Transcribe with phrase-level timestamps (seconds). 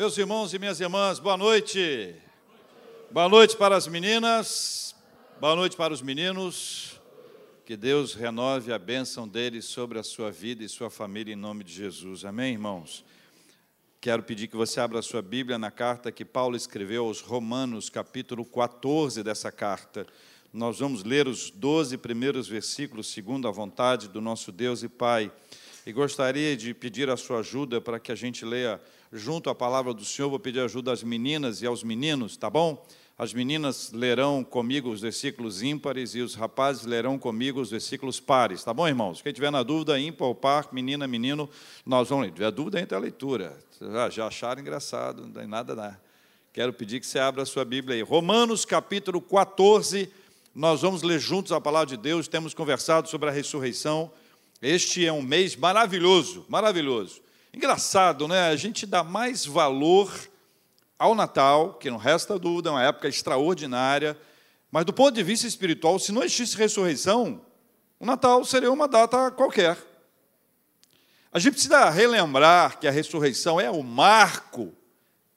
[0.00, 2.14] Meus irmãos e minhas irmãs, boa noite.
[3.10, 4.96] Boa noite para as meninas,
[5.38, 6.98] boa noite para os meninos.
[7.66, 11.62] Que Deus renove a bênção deles sobre a sua vida e sua família em nome
[11.62, 12.24] de Jesus.
[12.24, 13.04] Amém, irmãos?
[14.00, 17.90] Quero pedir que você abra a sua Bíblia na carta que Paulo escreveu aos Romanos,
[17.90, 20.06] capítulo 14 dessa carta.
[20.50, 25.30] Nós vamos ler os 12 primeiros versículos, segundo a vontade do nosso Deus e Pai.
[25.84, 28.80] E gostaria de pedir a sua ajuda para que a gente leia
[29.12, 30.28] junto à palavra do Senhor.
[30.28, 32.86] Vou pedir ajuda às meninas e aos meninos, tá bom?
[33.20, 38.64] As meninas lerão comigo os versículos ímpares e os rapazes lerão comigo os versículos pares,
[38.64, 39.20] tá bom, irmãos?
[39.20, 41.46] Quem tiver na dúvida, ímpar ou par, menina, menino,
[41.84, 42.30] nós vamos ler.
[42.30, 43.58] Se tiver dúvida, entra a leitura.
[43.78, 45.98] Já, já acharam engraçado, não tem nada, né?
[46.50, 48.02] Quero pedir que você abra a sua Bíblia aí.
[48.02, 50.10] Romanos capítulo 14,
[50.54, 54.10] nós vamos ler juntos a palavra de Deus, temos conversado sobre a ressurreição.
[54.62, 57.20] Este é um mês maravilhoso, maravilhoso.
[57.52, 58.48] Engraçado, né?
[58.48, 60.12] A gente dá mais valor
[60.96, 64.16] ao Natal, que não resta dúvida, é uma época extraordinária,
[64.70, 67.40] mas do ponto de vista espiritual, se não existisse ressurreição,
[67.98, 69.76] o Natal seria uma data qualquer.
[71.32, 74.72] A gente precisa relembrar que a ressurreição é o marco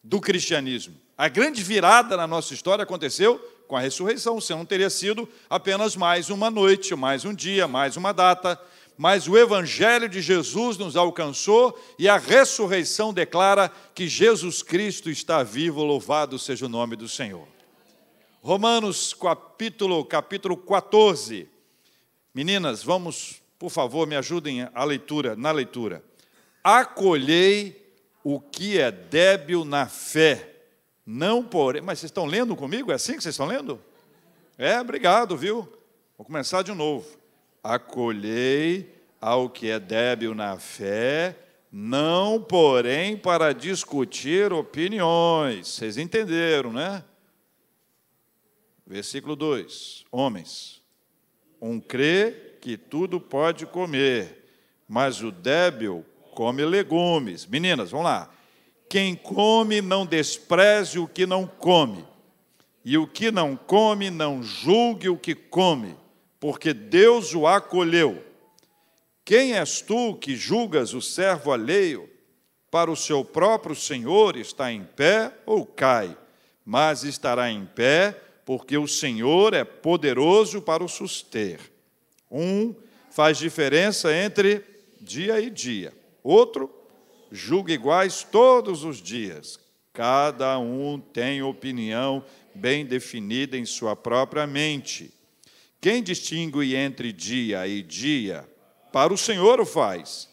[0.03, 0.95] do cristianismo.
[1.17, 5.95] A grande virada na nossa história aconteceu com a ressurreição, senão não teria sido apenas
[5.95, 8.59] mais uma noite, mais um dia, mais uma data
[8.97, 15.41] mas o Evangelho de Jesus nos alcançou e a ressurreição declara que Jesus Cristo está
[15.41, 17.47] vivo, louvado seja o nome do Senhor.
[18.41, 21.49] Romanos capítulo, capítulo 14.
[22.33, 26.03] Meninas, vamos, por favor, me ajudem a leitura, na leitura.
[26.63, 27.81] Acolhei
[28.23, 30.55] o que é débil na fé,
[31.05, 31.81] não porém.
[31.81, 32.91] Mas vocês estão lendo comigo?
[32.91, 33.81] É assim que vocês estão lendo?
[34.57, 35.67] É, obrigado, viu?
[36.15, 37.22] Vou começar de novo
[37.63, 41.37] acolhei ao que é débil na fé,
[41.71, 45.69] não, porém, para discutir opiniões.
[45.69, 47.03] Vocês entenderam, né?
[48.85, 50.81] Versículo 2: Homens,
[51.61, 54.45] um crê que tudo pode comer,
[54.87, 56.05] mas o débil
[56.35, 57.45] come legumes.
[57.45, 58.29] Meninas, vamos lá.
[58.89, 62.05] Quem come não despreze o que não come,
[62.85, 66.02] e o que não come não julgue o que come
[66.43, 68.21] porque Deus o acolheu.
[69.23, 72.09] Quem és tu que julgas o servo alheio?
[72.69, 76.17] Para o seu próprio Senhor está em pé ou cai,
[76.65, 81.61] mas estará em pé, porque o Senhor é poderoso para o suster.
[82.29, 82.75] Um
[83.09, 84.65] faz diferença entre
[84.99, 86.69] dia e dia, outro
[87.31, 89.57] julga iguais todos os dias.
[89.93, 92.21] Cada um tem opinião
[92.53, 95.22] bem definida em sua própria mente.
[95.83, 98.49] Quem distingue entre dia e dia,
[98.89, 100.29] para o Senhor o faz.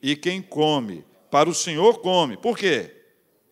[0.00, 2.38] E quem come, para o Senhor come.
[2.38, 2.96] Por quê?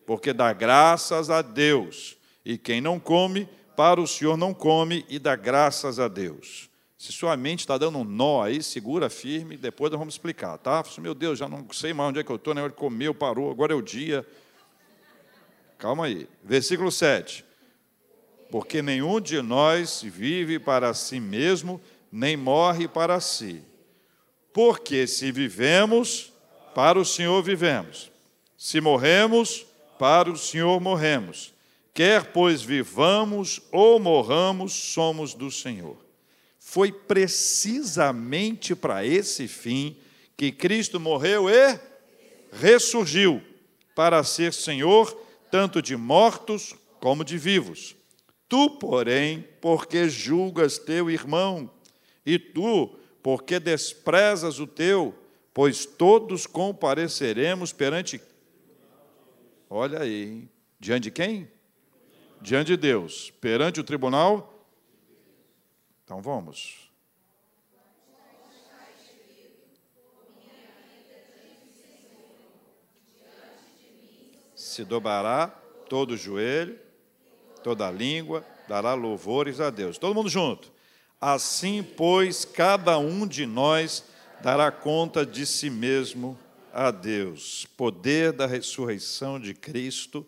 [0.03, 2.17] Porque dá graças a Deus.
[2.43, 6.71] E quem não come, para o Senhor não come e dá graças a Deus.
[6.97, 10.83] Se sua mente está dando um nó aí, segura firme, depois nós vamos explicar, tá?
[10.97, 12.67] Meu Deus, já não sei mais onde é que eu estou, né?
[12.69, 14.25] comeu, parou, agora é o dia.
[15.77, 16.27] Calma aí.
[16.43, 17.45] Versículo 7
[18.49, 21.81] porque nenhum de nós vive para si mesmo,
[22.11, 23.61] nem morre para si.
[24.53, 26.31] Porque se vivemos,
[26.73, 28.11] para o Senhor vivemos.
[28.57, 29.65] Se morremos,
[29.99, 31.53] para o Senhor morremos.
[31.93, 35.97] Quer pois vivamos ou morramos, somos do Senhor.
[36.59, 39.97] Foi precisamente para esse fim
[40.37, 41.79] que Cristo morreu e
[42.51, 43.41] ressurgiu,
[43.95, 45.11] para ser Senhor
[45.49, 47.96] tanto de mortos como de vivos.
[48.47, 51.69] Tu, porém, porque julgas teu irmão,
[52.25, 55.13] e tu, porque desprezas o teu,
[55.53, 58.21] pois todos compareceremos perante.
[59.69, 60.47] Olha aí,
[60.79, 61.51] diante de quem?
[62.41, 64.65] Diante de Deus, perante o tribunal.
[66.05, 66.89] Então vamos.
[74.55, 75.47] Se dobrará
[75.89, 76.86] todo o joelho
[77.57, 79.97] toda língua dará louvores a Deus.
[79.97, 80.71] Todo mundo junto.
[81.19, 84.03] Assim, pois, cada um de nós
[84.41, 86.37] dará conta de si mesmo
[86.71, 87.65] a Deus.
[87.75, 90.25] Poder da ressurreição de Cristo.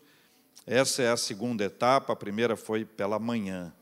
[0.65, 3.73] Essa é a segunda etapa, a primeira foi pela manhã.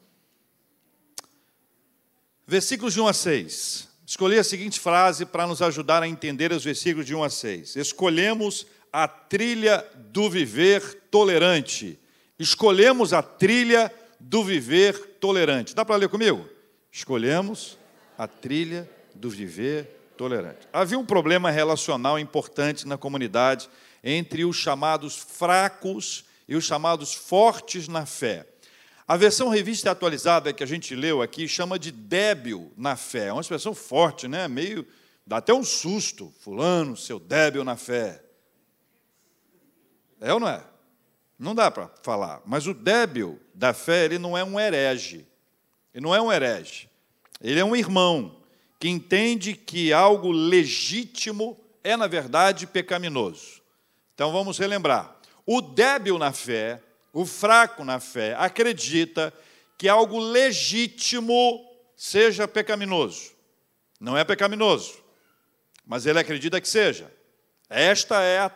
[2.45, 3.87] Versículos de 1 a 6.
[4.05, 7.75] Escolhi a seguinte frase para nos ajudar a entender os versículos de 1 a 6.
[7.75, 11.99] Escolhemos a trilha do viver tolerante
[12.39, 15.73] Escolhemos a trilha do viver tolerante.
[15.73, 16.47] Dá para ler comigo?
[16.91, 17.77] Escolhemos
[18.17, 20.67] a trilha do viver tolerante.
[20.71, 23.69] Havia um problema relacional importante na comunidade
[24.03, 28.45] entre os chamados fracos e os chamados fortes na fé.
[29.07, 33.27] A versão revista atualizada que a gente leu aqui chama de débil na fé.
[33.27, 34.47] É uma expressão forte, né?
[34.47, 34.85] Meio
[35.25, 36.33] dá até um susto.
[36.41, 38.21] Fulano, seu débil na fé.
[40.19, 40.63] É ou não é?
[41.37, 42.41] Não dá para falar.
[42.45, 45.27] Mas o débil da fé, ele não é um herege.
[45.93, 46.89] Ele não é um herege.
[47.41, 48.37] Ele é um irmão
[48.79, 53.61] que entende que algo legítimo é, na verdade, pecaminoso.
[54.13, 55.15] Então vamos relembrar.
[55.45, 56.81] O débil na fé,
[57.13, 59.33] o fraco na fé, acredita
[59.77, 63.31] que algo legítimo seja pecaminoso.
[63.99, 65.03] Não é pecaminoso,
[65.85, 67.11] mas ele acredita que seja.
[67.69, 68.51] Esta é a,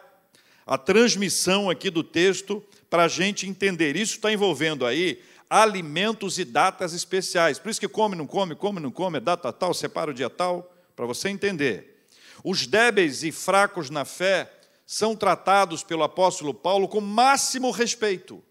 [0.66, 3.95] a transmissão aqui do texto para a gente entender.
[3.95, 7.57] Isso está envolvendo aí alimentos e datas especiais.
[7.57, 10.29] Por isso que come, não come, come, não come, é data tal, separa o dia
[10.29, 12.05] tal, para você entender.
[12.43, 14.51] Os débeis e fracos na fé
[14.85, 18.43] são tratados pelo apóstolo Paulo com máximo respeito.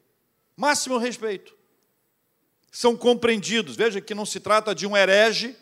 [0.57, 1.55] Máximo respeito.
[2.73, 3.77] São compreendidos.
[3.77, 5.55] Veja que não se trata de um herege,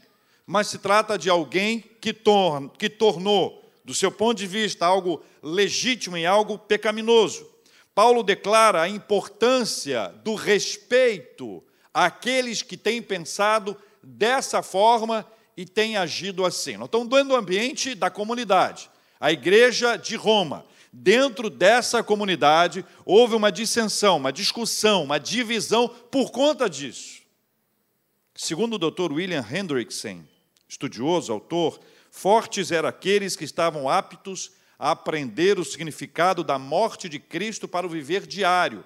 [0.47, 5.21] mas se trata de alguém que, tor que tornou, do seu ponto de vista, algo
[5.43, 7.58] legítimo e algo pecaminoso.
[7.99, 16.45] Paulo declara a importância do respeito àqueles que têm pensado dessa forma e têm agido
[16.45, 16.77] assim.
[16.77, 20.65] Nós estamos dentro do ambiente da comunidade, a igreja de Roma.
[20.93, 27.23] Dentro dessa comunidade houve uma dissensão, uma discussão, uma divisão por conta disso.
[28.33, 29.13] Segundo o Dr.
[29.13, 30.23] William Hendrickson,
[30.69, 31.81] estudioso, autor,
[32.13, 37.87] fortes eram aqueles que estavam aptos a aprender o significado da morte de Cristo para
[37.87, 38.85] o viver diário.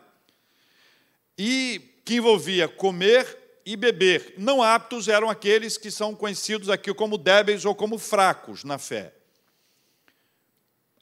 [1.37, 4.35] E que envolvia comer e beber.
[4.39, 9.15] Não aptos eram aqueles que são conhecidos aqui como débeis ou como fracos na fé.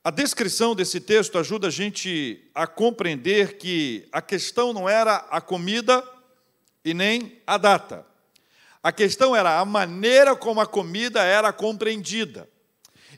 [0.02, 5.40] A descrição desse texto ajuda a gente a compreender que a questão não era a
[5.40, 6.02] comida
[6.82, 8.06] e nem a data.
[8.82, 12.48] A questão era a maneira como a comida era compreendida.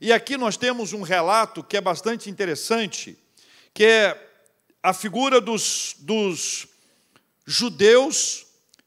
[0.04, 3.16] E aqui nós temos um relato que é bastante interessante,
[3.72, 4.30] que é
[4.82, 6.66] a figura dos, dos
[7.46, 8.44] judeus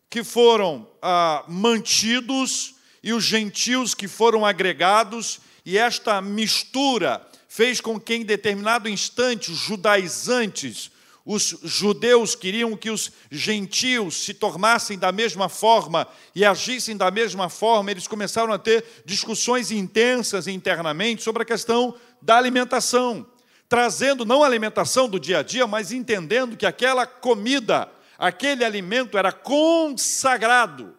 [0.10, 7.98] que foram ah, mantidos e os gentios que foram agregados, e esta mistura fez com
[7.98, 10.92] que, em determinado instante, os judaizantes,
[11.26, 17.50] os judeus queriam que os gentios se tornassem da mesma forma e agissem da mesma
[17.50, 23.26] forma, eles começaram a ter discussões intensas internamente sobre a questão da alimentação,
[23.68, 29.18] trazendo não a alimentação do dia a dia, mas entendendo que aquela comida, aquele alimento
[29.18, 30.96] era consagrado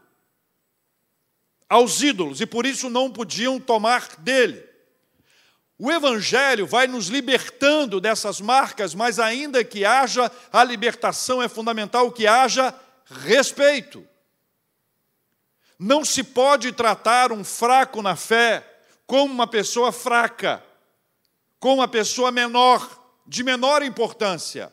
[1.68, 4.65] aos ídolos e por isso não podiam tomar dele.
[5.78, 12.10] O Evangelho vai nos libertando dessas marcas, mas ainda que haja a libertação, é fundamental
[12.10, 12.74] que haja
[13.04, 14.06] respeito.
[15.78, 18.66] Não se pode tratar um fraco na fé
[19.06, 20.64] como uma pessoa fraca,
[21.60, 24.72] como uma pessoa menor, de menor importância.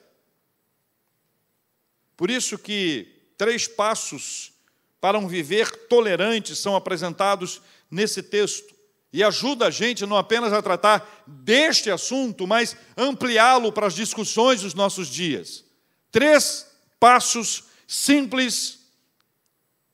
[2.16, 4.54] Por isso que três passos
[5.02, 7.62] para um viver tolerante são apresentados
[7.92, 8.73] nesse texto
[9.14, 14.62] e ajuda a gente não apenas a tratar deste assunto, mas ampliá-lo para as discussões
[14.62, 15.64] dos nossos dias.
[16.12, 16.68] Três
[17.00, 18.80] passos simples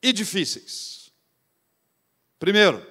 [0.01, 1.11] e difíceis.
[2.39, 2.85] Primeiro,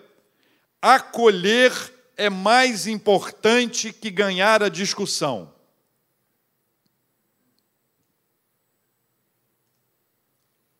[0.82, 1.72] acolher
[2.14, 5.54] é mais importante que ganhar a discussão.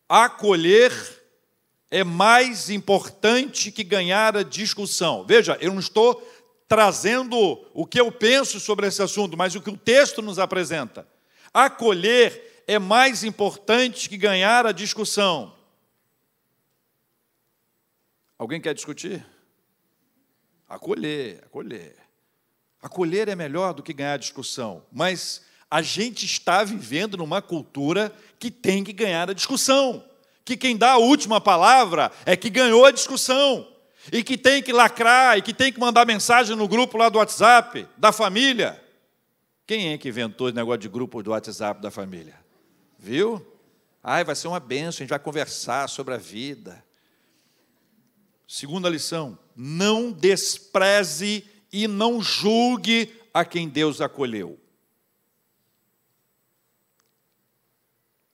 [0.07, 1.18] Acolher
[1.91, 5.25] é mais importante que ganhar a discussão.
[5.25, 6.15] Veja, eu não estou
[6.67, 7.35] trazendo
[7.73, 11.07] o que eu penso sobre esse assunto, mas o que o texto nos apresenta.
[11.51, 15.55] Acolher é mais importante que ganhar a discussão.
[18.37, 19.25] Alguém quer discutir?
[20.67, 21.95] Acolher, acolher.
[22.81, 28.15] Acolher é melhor do que ganhar a discussão, mas a gente está vivendo numa cultura
[28.37, 30.08] que tem que ganhar a discussão
[30.49, 33.67] que quem dá a última palavra é que ganhou a discussão,
[34.11, 37.19] e que tem que lacrar, e que tem que mandar mensagem no grupo lá do
[37.19, 38.81] WhatsApp, da família.
[39.67, 42.35] Quem é que inventou esse negócio de grupo do WhatsApp da família?
[42.97, 43.45] Viu?
[44.03, 46.83] Ai, vai ser uma benção, a gente vai conversar sobre a vida.
[48.47, 54.59] Segunda lição: não despreze e não julgue a quem Deus acolheu.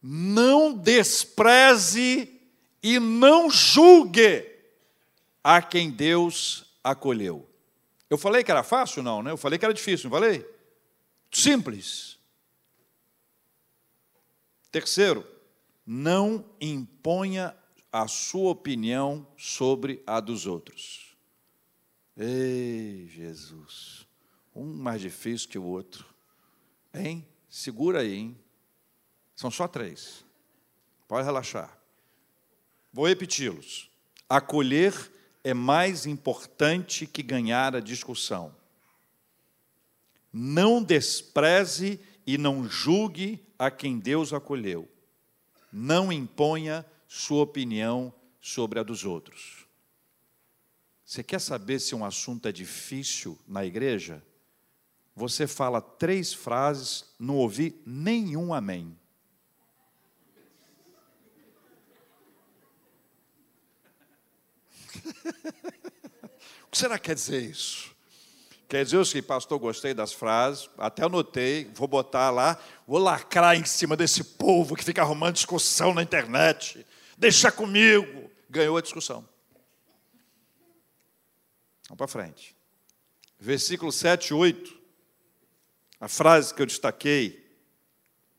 [0.07, 2.39] Não despreze
[2.83, 4.47] e não julgue
[5.43, 7.49] a quem Deus acolheu.
[8.07, 9.01] Eu falei que era fácil?
[9.01, 9.31] Não, né?
[9.31, 10.47] Eu falei que era difícil, não falei?
[11.31, 12.19] Simples.
[14.71, 15.25] Terceiro,
[15.83, 17.55] não imponha
[17.91, 21.17] a sua opinião sobre a dos outros.
[22.15, 24.05] Ei, Jesus,
[24.55, 26.05] um mais difícil que o outro.
[26.93, 27.27] Hein?
[27.49, 28.44] Segura aí, hein?
[29.35, 30.23] São só três.
[31.07, 31.77] Pode relaxar.
[32.91, 33.89] Vou repeti-los.
[34.29, 35.11] Acolher
[35.43, 38.55] é mais importante que ganhar a discussão.
[40.31, 44.89] Não despreze e não julgue a quem Deus acolheu.
[45.71, 49.67] Não imponha sua opinião sobre a dos outros.
[51.05, 54.23] Você quer saber se um assunto é difícil na igreja?
[55.15, 58.97] Você fala três frases, não ouvi nenhum amém.
[66.65, 67.95] o que será que quer dizer isso?
[68.67, 73.55] Quer dizer o seguinte, pastor, gostei das frases, até anotei, vou botar lá, vou lacrar
[73.55, 76.85] em cima desse povo que fica arrumando discussão na internet.
[77.17, 78.29] Deixa comigo.
[78.49, 79.27] Ganhou a discussão.
[81.87, 82.55] Vamos para frente.
[83.39, 84.79] Versículo 7 e 8.
[85.99, 87.45] A frase que eu destaquei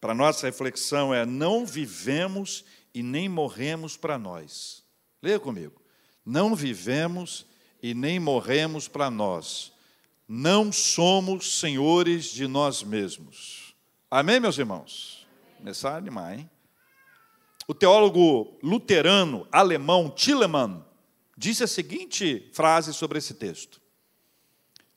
[0.00, 4.84] para nossa reflexão é: Não vivemos e nem morremos para nós.
[5.22, 5.80] Leia comigo.
[6.26, 7.46] Não vivemos
[7.80, 9.72] e nem morremos para nós.
[10.28, 13.76] Não somos senhores de nós mesmos.
[14.10, 15.24] Amém, meus irmãos?
[15.56, 16.50] Começar a animar, hein?
[17.68, 20.84] O teólogo luterano alemão Tillemann
[21.36, 23.80] disse a seguinte frase sobre esse texto: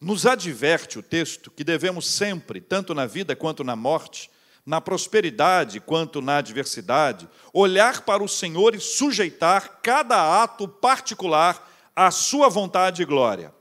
[0.01, 4.31] Nos adverte o texto que devemos sempre, tanto na vida quanto na morte,
[4.69, 12.11] na prosperidade quanto na adversidade, olhar para o Senhor e sujeitar cada ato particular à
[12.11, 13.51] sua vontade e glória.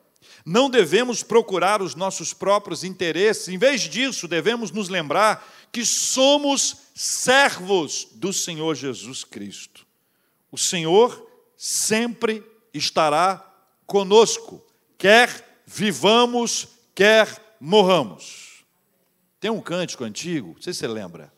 [0.44, 6.76] Não devemos procurar os nossos próprios interesses, em vez disso, devemos nos lembrar que somos
[6.94, 9.86] servos do Senhor Jesus Cristo.
[10.52, 13.42] O Senhor sempre estará
[13.86, 14.62] conosco,
[14.98, 18.47] quer vivamos, quer morramos.
[19.40, 21.32] Tem um cântico antigo, não sei se você lembra.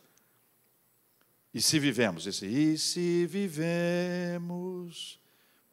[1.53, 2.25] E se vivemos?
[2.25, 5.19] Esse, e se vivemos,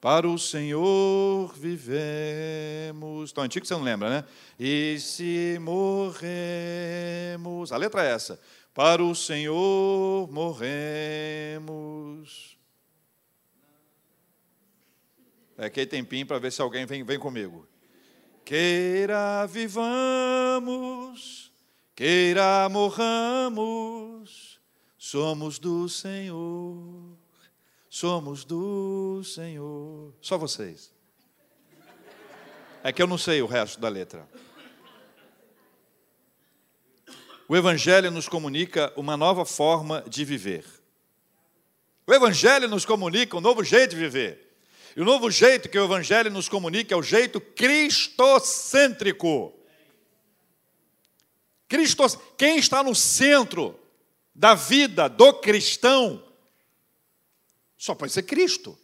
[0.00, 3.32] para o Senhor vivemos.
[3.32, 4.25] Tão antigo que você não lembra, né?
[4.58, 7.70] E se morremos.
[7.73, 8.40] A letra é essa.
[8.75, 11.78] Para o Senhor morremos.
[15.56, 17.66] É que tempinho para ver se alguém vem, vem comigo.
[18.44, 21.48] Queira vivamos
[21.99, 24.61] queira morramos,
[24.97, 27.19] somos do Senhor,
[27.90, 30.14] somos do Senhor.
[30.21, 30.95] Só vocês.
[32.85, 34.28] É que eu não sei o resto da letra.
[37.49, 40.64] O Evangelho nos comunica uma nova forma de viver.
[42.07, 44.57] O Evangelho nos comunica um novo jeito de viver.
[44.97, 49.58] E o novo jeito que o Evangelho nos comunica é o jeito cristocêntrico.
[51.68, 52.04] Cristo,
[52.37, 53.78] quem está no centro
[54.34, 56.22] da vida do cristão,
[57.76, 58.76] só pode ser Cristo.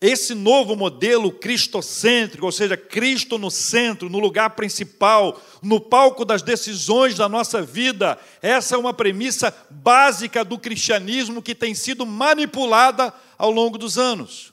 [0.00, 6.42] Esse novo modelo cristocêntrico, ou seja, Cristo no centro, no lugar principal, no palco das
[6.42, 13.12] decisões da nossa vida, essa é uma premissa básica do cristianismo que tem sido manipulada
[13.38, 14.52] ao longo dos anos.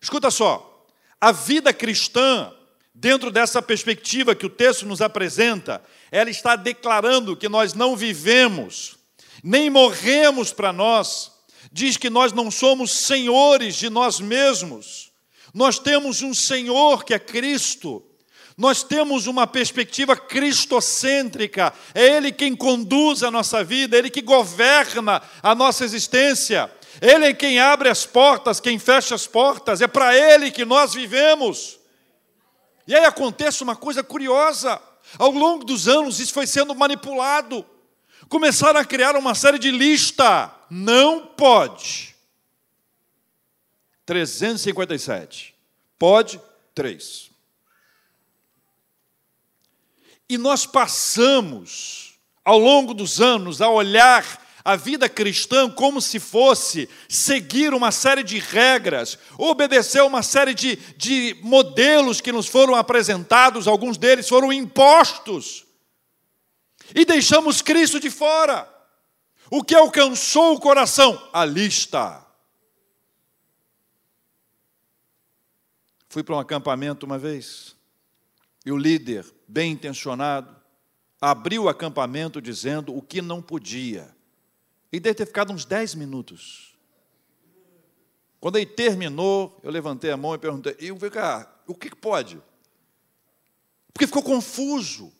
[0.00, 0.86] Escuta só,
[1.20, 2.52] a vida cristã
[3.00, 8.96] Dentro dessa perspectiva que o texto nos apresenta, ela está declarando que nós não vivemos,
[9.40, 11.30] nem morremos para nós,
[11.70, 15.12] diz que nós não somos senhores de nós mesmos,
[15.54, 18.02] nós temos um Senhor que é Cristo,
[18.56, 25.22] nós temos uma perspectiva cristocêntrica, é Ele quem conduz a nossa vida, Ele que governa
[25.40, 26.68] a nossa existência,
[27.00, 30.92] Ele é quem abre as portas, quem fecha as portas, é para Ele que nós
[30.94, 31.77] vivemos.
[32.88, 34.80] E aí acontece uma coisa curiosa.
[35.18, 37.64] Ao longo dos anos, isso foi sendo manipulado.
[38.30, 40.50] Começaram a criar uma série de lista.
[40.70, 42.16] Não pode.
[44.06, 45.54] 357.
[45.98, 46.40] Pode,
[46.74, 47.30] 3.
[50.26, 56.88] E nós passamos, ao longo dos anos, a olhar a vida cristã como se fosse
[57.08, 63.68] seguir uma série de regras, obedecer uma série de, de modelos que nos foram apresentados,
[63.68, 65.66] alguns deles foram impostos,
[66.94, 68.68] e deixamos Cristo de fora.
[69.50, 71.30] O que alcançou o coração?
[71.32, 72.24] A lista.
[76.08, 77.76] Fui para um acampamento uma vez,
[78.64, 80.56] e o líder, bem intencionado,
[81.20, 84.16] abriu o acampamento dizendo o que não podia.
[84.92, 86.74] E deve ter ficado uns 10 minutos.
[88.40, 92.40] Quando ele terminou, eu levantei a mão e perguntei: e vem cá, o que pode?
[93.92, 95.12] Porque ficou confuso.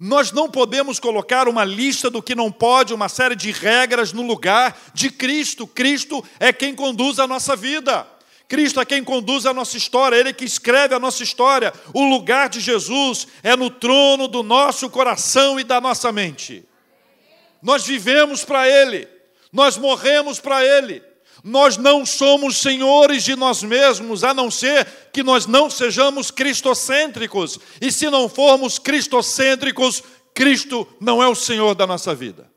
[0.00, 4.22] Nós não podemos colocar uma lista do que não pode, uma série de regras no
[4.22, 5.66] lugar de Cristo.
[5.66, 8.06] Cristo é quem conduz a nossa vida.
[8.46, 11.72] Cristo é quem conduz a nossa história, Ele é que escreve a nossa história.
[11.92, 16.64] O lugar de Jesus é no trono do nosso coração e da nossa mente.
[17.62, 19.08] Nós vivemos para Ele,
[19.52, 21.02] nós morremos para Ele.
[21.44, 27.60] Nós não somos senhores de nós mesmos, a não ser que nós não sejamos cristocêntricos.
[27.80, 30.02] E se não formos cristocêntricos,
[30.34, 32.50] Cristo não é o Senhor da nossa vida.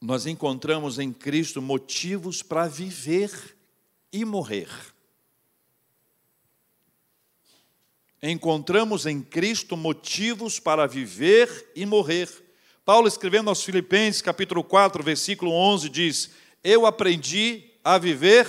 [0.00, 3.56] nós encontramos em Cristo motivos para viver
[4.12, 4.68] e morrer.
[8.22, 12.28] Encontramos em Cristo motivos para viver e morrer.
[12.84, 16.30] Paulo, escrevendo aos Filipenses, capítulo 4, versículo 11, diz:
[16.62, 18.46] Eu aprendi a viver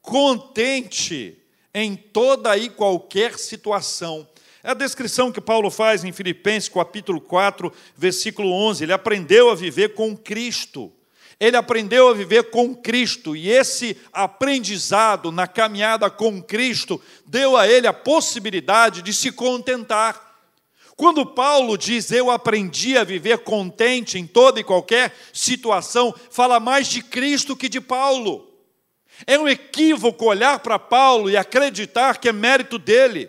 [0.00, 1.38] contente
[1.74, 4.28] em toda e qualquer situação
[4.64, 8.82] é a descrição que Paulo faz em Filipenses capítulo 4, versículo 11.
[8.82, 10.90] Ele aprendeu a viver com Cristo.
[11.38, 17.68] Ele aprendeu a viver com Cristo e esse aprendizado na caminhada com Cristo deu a
[17.68, 20.24] ele a possibilidade de se contentar.
[20.96, 26.86] Quando Paulo diz eu aprendi a viver contente em toda e qualquer situação, fala mais
[26.86, 28.48] de Cristo que de Paulo.
[29.26, 33.28] É um equívoco olhar para Paulo e acreditar que é mérito dele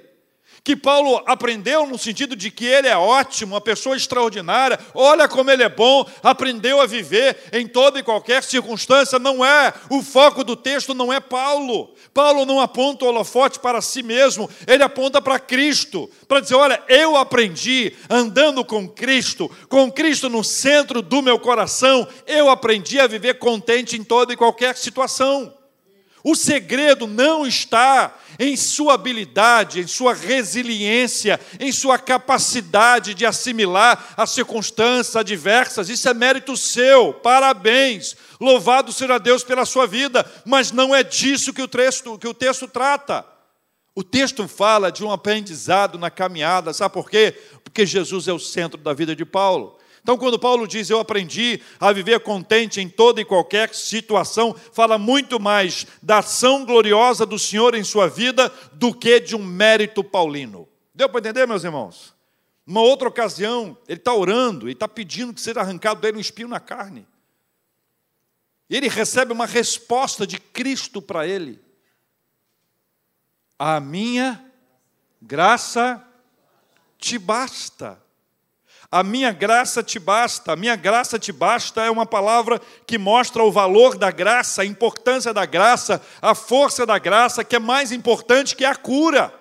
[0.65, 5.51] que Paulo aprendeu no sentido de que ele é ótimo, uma pessoa extraordinária, olha como
[5.51, 10.43] ele é bom, aprendeu a viver em toda e qualquer circunstância, não é, o foco
[10.43, 11.93] do texto não é Paulo.
[12.11, 16.81] Paulo não aponta o holofote para si mesmo, ele aponta para Cristo, para dizer: olha,
[16.89, 23.05] eu aprendi andando com Cristo, com Cristo no centro do meu coração, eu aprendi a
[23.05, 25.53] viver contente em toda e qualquer situação.
[26.27, 34.15] O segredo não está em sua habilidade, em sua resiliência, em sua capacidade de assimilar
[34.17, 35.87] as circunstâncias adversas.
[35.87, 37.13] Isso é mérito seu.
[37.13, 38.17] Parabéns.
[38.41, 42.33] Louvado seja Deus pela sua vida, mas não é disso que o texto, que o
[42.33, 43.23] texto trata.
[43.93, 47.39] O texto fala de um aprendizado na caminhada, sabe por quê?
[47.63, 49.77] Porque Jesus é o centro da vida de Paulo.
[50.05, 54.99] Então, quando Paulo diz eu aprendi a viver contente em toda e qualquer situação, fala
[54.99, 60.03] muito mais da ação gloriosa do Senhor em sua vida do que de um mérito
[60.03, 60.69] paulino.
[60.93, 62.13] Deu para entender, meus irmãos?
[62.67, 66.49] Uma outra ocasião, ele está orando e está pedindo que seja arrancado dele um espinho
[66.49, 67.07] na carne.
[68.69, 71.59] E ele recebe uma resposta de Cristo para ele:
[73.57, 74.39] A minha
[75.19, 76.07] graça
[76.99, 78.04] te basta.
[78.91, 83.43] A minha graça te basta, a minha graça te basta é uma palavra que mostra
[83.43, 87.91] o valor da graça, a importância da graça, a força da graça, que é mais
[87.91, 89.33] importante que a cura.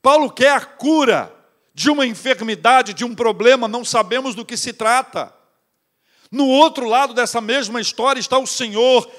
[0.00, 1.34] Paulo quer a cura
[1.74, 5.32] de uma enfermidade, de um problema, não sabemos do que se trata.
[6.30, 9.10] No outro lado dessa mesma história está o Senhor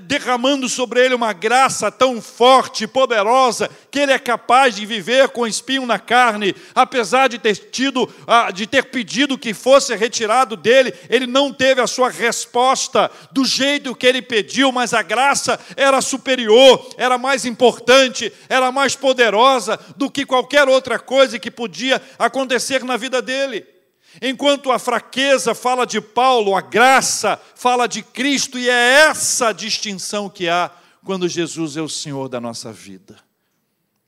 [0.00, 5.46] derramando sobre ele uma graça tão forte poderosa que ele é capaz de viver com
[5.46, 8.08] espinho na carne, apesar de ter tido,
[8.54, 13.94] de ter pedido que fosse retirado dele, ele não teve a sua resposta do jeito
[13.94, 20.10] que ele pediu, mas a graça era superior, era mais importante, era mais poderosa do
[20.10, 23.79] que qualquer outra coisa que podia acontecer na vida dele.
[24.20, 30.28] Enquanto a fraqueza fala de Paulo, a graça fala de Cristo, e é essa distinção
[30.28, 30.70] que há
[31.04, 33.16] quando Jesus é o Senhor da nossa vida.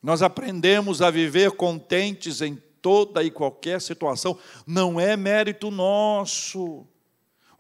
[0.03, 4.37] Nós aprendemos a viver contentes em toda e qualquer situação,
[4.67, 6.85] não é mérito nosso,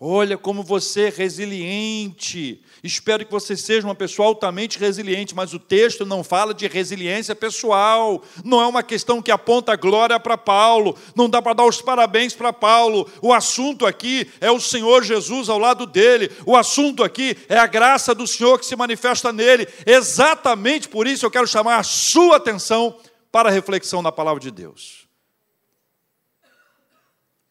[0.05, 2.61] Olha como você é resiliente.
[2.83, 7.37] Espero que você seja uma pessoa altamente resiliente, mas o texto não fala de resiliência
[7.37, 8.21] pessoal.
[8.45, 10.99] Não é uma questão que aponta glória para Paulo.
[11.15, 13.09] Não dá para dar os parabéns para Paulo.
[13.23, 16.33] O assunto aqui é o Senhor Jesus ao lado dele.
[16.45, 19.69] O assunto aqui é a graça do Senhor que se manifesta nele.
[19.87, 22.97] Exatamente por isso eu quero chamar a sua atenção
[23.31, 25.02] para a reflexão da palavra de Deus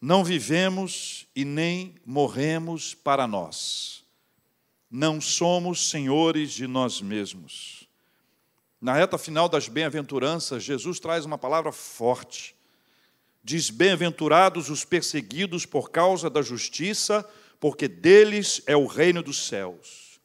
[0.01, 4.03] não vivemos e nem morremos para nós.
[4.89, 7.87] Não somos senhores de nós mesmos.
[8.81, 12.55] Na reta final das bem-aventuranças, Jesus traz uma palavra forte.
[13.43, 17.23] Diz: Bem-aventurados os perseguidos por causa da justiça,
[17.59, 20.19] porque deles é o reino dos céus.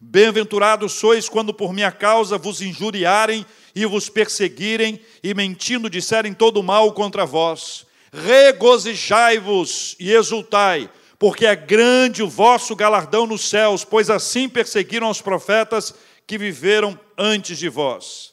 [0.00, 6.62] Bem-aventurados sois quando por minha causa vos injuriarem e vos perseguirem, e mentindo disserem todo
[6.62, 7.85] mal contra vós.
[8.24, 15.20] Regozijai-vos e exultai, porque é grande o vosso galardão nos céus, pois assim perseguiram os
[15.20, 15.94] profetas
[16.26, 18.32] que viveram antes de vós.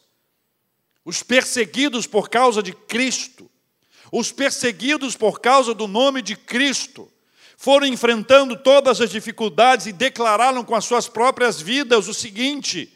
[1.04, 3.50] Os perseguidos por causa de Cristo,
[4.12, 7.12] os perseguidos por causa do nome de Cristo,
[7.58, 12.92] foram enfrentando todas as dificuldades e declararam com as suas próprias vidas o seguinte: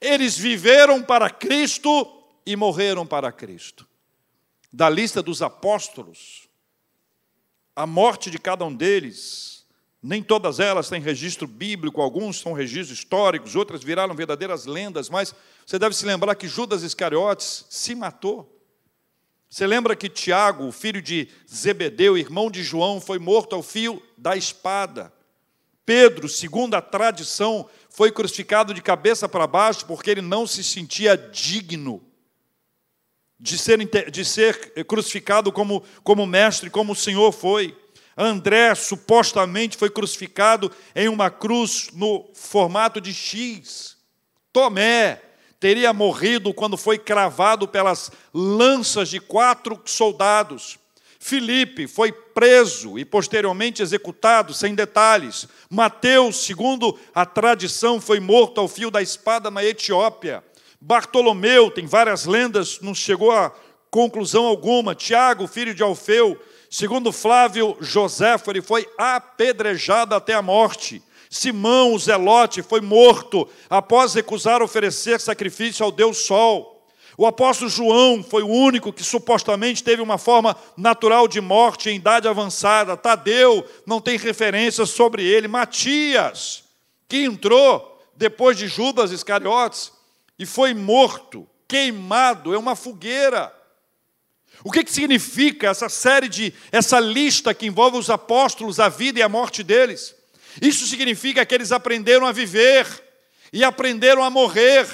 [0.00, 2.10] eles viveram para Cristo
[2.46, 3.89] e morreram para Cristo.
[4.72, 6.48] Da lista dos apóstolos,
[7.74, 9.66] a morte de cada um deles,
[10.02, 15.34] nem todas elas têm registro bíblico, alguns são registros históricos, outras viraram verdadeiras lendas, mas
[15.66, 18.58] você deve se lembrar que Judas Iscariotes se matou.
[19.48, 24.36] Você lembra que Tiago, filho de Zebedeu, irmão de João, foi morto ao fio da
[24.36, 25.12] espada?
[25.84, 31.16] Pedro, segundo a tradição, foi crucificado de cabeça para baixo porque ele não se sentia
[31.16, 32.09] digno
[33.40, 37.74] de ser, de ser crucificado como, como mestre, como o Senhor foi.
[38.16, 43.96] André supostamente foi crucificado em uma cruz no formato de X.
[44.52, 45.22] Tomé,
[45.58, 50.78] teria morrido quando foi cravado pelas lanças de quatro soldados.
[51.18, 55.46] Filipe foi preso e posteriormente executado, sem detalhes.
[55.68, 60.42] Mateus, segundo a tradição, foi morto ao fio da espada na Etiópia.
[60.80, 63.52] Bartolomeu, tem várias lendas, não chegou a
[63.90, 64.94] conclusão alguma.
[64.94, 66.40] Tiago, filho de Alfeu,
[66.70, 71.02] segundo Flávio Joséfo, ele foi apedrejado até a morte.
[71.28, 76.82] Simão, o zelote, foi morto após recusar oferecer sacrifício ao Deus Sol.
[77.18, 81.96] O apóstolo João foi o único que supostamente teve uma forma natural de morte em
[81.96, 82.96] idade avançada.
[82.96, 85.46] Tadeu não tem referência sobre ele.
[85.46, 86.64] Matias,
[87.06, 89.92] que entrou depois de Judas Iscariotes
[90.40, 93.54] e foi morto, queimado, é uma fogueira.
[94.64, 99.18] O que, que significa essa série de, essa lista que envolve os apóstolos, a vida
[99.18, 100.14] e a morte deles?
[100.60, 102.86] Isso significa que eles aprenderam a viver
[103.52, 104.86] e aprenderam a morrer,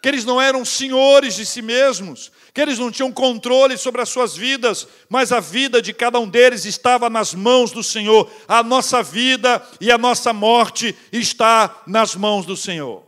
[0.00, 4.08] que eles não eram senhores de si mesmos, que eles não tinham controle sobre as
[4.08, 8.30] suas vidas, mas a vida de cada um deles estava nas mãos do Senhor.
[8.48, 13.05] A nossa vida e a nossa morte está nas mãos do Senhor.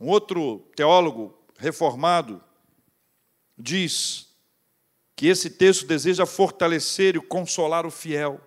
[0.00, 2.42] Um outro teólogo reformado
[3.56, 4.28] diz
[5.16, 8.40] que esse texto deseja fortalecer e consolar o fiel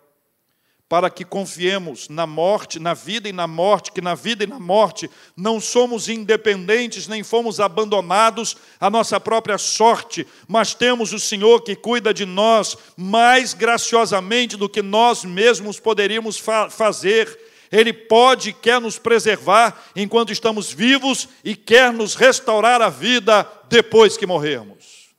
[0.92, 4.60] para que confiemos na morte, na vida e na morte, que na vida e na
[4.60, 11.62] morte não somos independentes, nem fomos abandonados à nossa própria sorte, mas temos o Senhor
[11.62, 17.51] que cuida de nós mais graciosamente do que nós mesmos poderíamos fa fazer.
[17.72, 23.44] Ele pode e quer nos preservar enquanto estamos vivos e quer nos restaurar a vida
[23.70, 25.16] depois que morrermos.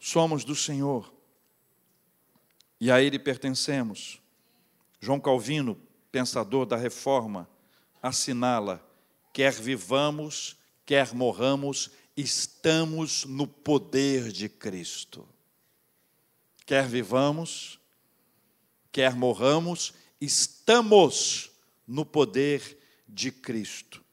[0.00, 1.12] Somos do Senhor
[2.80, 4.20] e a ele pertencemos.
[4.98, 5.78] João Calvino,
[6.10, 7.48] pensador da reforma,
[8.02, 8.84] assinala:
[9.32, 15.28] quer vivamos, quer morramos, estamos no poder de Cristo.
[16.66, 17.78] Quer vivamos,
[18.92, 21.50] quer morramos, estamos
[21.86, 22.78] no poder
[23.08, 24.04] de Cristo.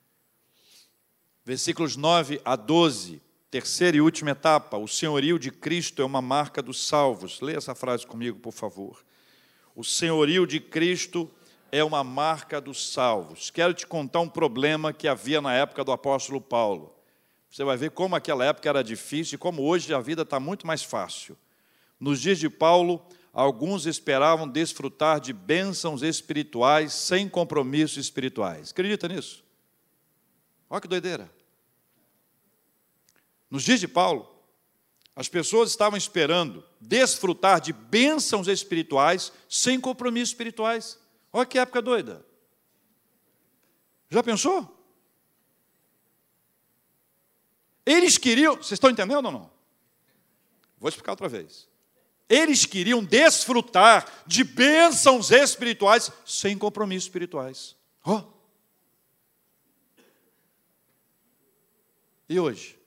[1.45, 6.61] Versículos 9 a 12 Terceira e última etapa, o senhorio de Cristo é uma marca
[6.61, 7.41] dos salvos.
[7.41, 9.03] Leia essa frase comigo, por favor.
[9.75, 11.27] O senhorio de Cristo
[11.71, 13.49] é uma marca dos salvos.
[13.49, 16.93] Quero te contar um problema que havia na época do apóstolo Paulo.
[17.49, 20.67] Você vai ver como aquela época era difícil e como hoje a vida está muito
[20.67, 21.35] mais fácil.
[21.99, 23.03] Nos dias de Paulo,
[23.39, 28.71] alguns esperavam desfrutar de bênçãos espirituais sem compromissos espirituais.
[28.71, 29.45] Acredita nisso?
[30.69, 31.31] Olha que doideira.
[33.49, 34.29] Nos dias de Paulo,
[35.15, 40.99] as pessoas estavam esperando desfrutar de bênçãos espirituais sem compromissos espirituais.
[41.31, 42.25] Olha que época doida.
[44.09, 44.77] Já pensou?
[47.85, 49.51] Eles queriam, vocês estão entendendo ou não?
[50.77, 51.68] Vou explicar outra vez.
[52.29, 57.75] Eles queriam desfrutar de bênçãos espirituais sem compromissos espirituais.
[58.05, 58.21] Oh.
[62.29, 62.79] E hoje?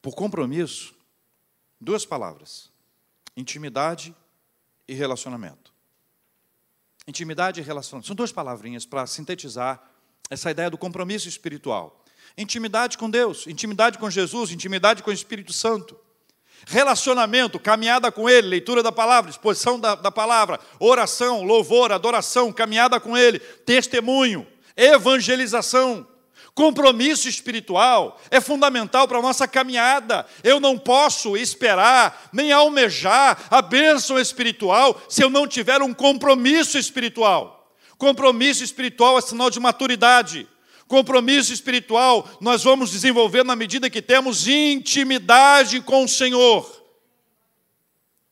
[0.00, 0.94] Por compromisso,
[1.78, 2.72] duas palavras:
[3.36, 4.16] intimidade
[4.88, 5.61] e relacionamento.
[7.06, 8.06] Intimidade e relacionamento.
[8.06, 9.82] São duas palavrinhas para sintetizar
[10.30, 12.04] essa ideia do compromisso espiritual.
[12.36, 15.98] Intimidade com Deus, intimidade com Jesus, intimidade com o Espírito Santo.
[16.66, 23.00] Relacionamento, caminhada com Ele, leitura da palavra, exposição da, da palavra, oração, louvor, adoração, caminhada
[23.00, 26.06] com Ele, testemunho, evangelização.
[26.54, 30.26] Compromisso espiritual é fundamental para a nossa caminhada.
[30.44, 36.76] Eu não posso esperar nem almejar a bênção espiritual se eu não tiver um compromisso
[36.76, 37.74] espiritual.
[37.96, 40.46] Compromisso espiritual é sinal de maturidade.
[40.86, 46.82] Compromisso espiritual nós vamos desenvolver na medida que temos intimidade com o Senhor.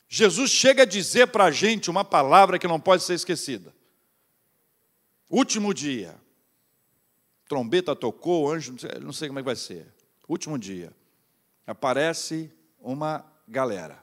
[0.07, 3.73] Jesus chega a dizer para a gente uma palavra que não pode ser esquecida.
[5.31, 6.21] Último dia.
[7.51, 9.93] Trombeta tocou, anjo, não sei como é que vai ser.
[10.29, 10.91] Último dia.
[11.67, 14.03] Aparece uma galera.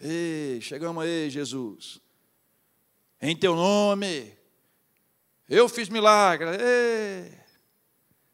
[0.00, 2.00] Ei, chegamos aí, Jesus.
[3.20, 4.32] Em teu nome.
[5.48, 6.48] Eu fiz milagre.
[6.50, 7.46] Ei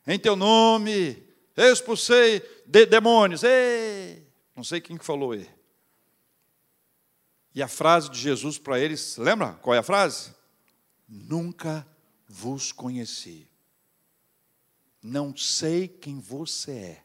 [0.06, 1.22] em teu nome,
[1.56, 3.42] eu expulsei de demônios.
[3.44, 4.26] Ei!
[4.54, 5.48] Não sei quem que falou aí.
[7.54, 10.34] E a frase de Jesus para eles, lembra qual é a frase?
[11.08, 11.86] Nunca
[12.26, 13.48] vos conheci.
[15.02, 17.04] Não sei quem você é.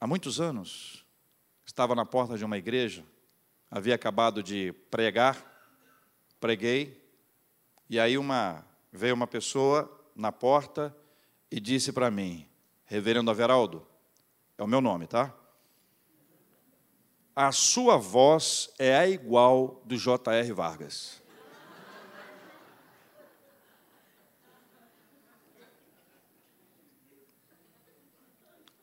[0.00, 1.04] Há muitos anos,
[1.66, 3.04] estava na porta de uma igreja,
[3.68, 5.44] havia acabado de pregar,
[6.38, 7.04] preguei,
[7.90, 10.96] e aí uma veio uma pessoa na porta
[11.50, 12.46] e disse para mim,
[12.84, 13.86] Reverendo Averaldo,
[14.56, 15.34] é o meu nome, tá?
[17.36, 20.52] A sua voz é a igual do J.R.
[20.52, 21.22] Vargas.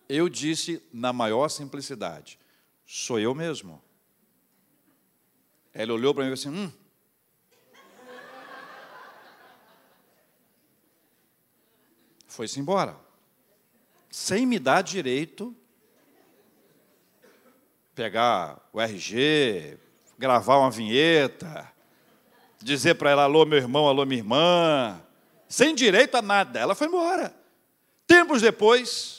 [0.08, 2.40] Eu disse na maior simplicidade:
[2.86, 3.82] sou eu mesmo.
[5.74, 6.72] Ele olhou para mim e disse: hum,
[12.28, 12.98] foi-se embora.
[14.10, 15.56] Sem me dar direito
[17.96, 19.78] pegar o RG,
[20.20, 21.72] gravar uma vinheta,
[22.62, 25.02] dizer para ela alô meu irmão, alô minha irmã,
[25.48, 26.60] sem direito a nada.
[26.60, 27.34] Ela foi embora.
[28.06, 29.15] Tempos depois,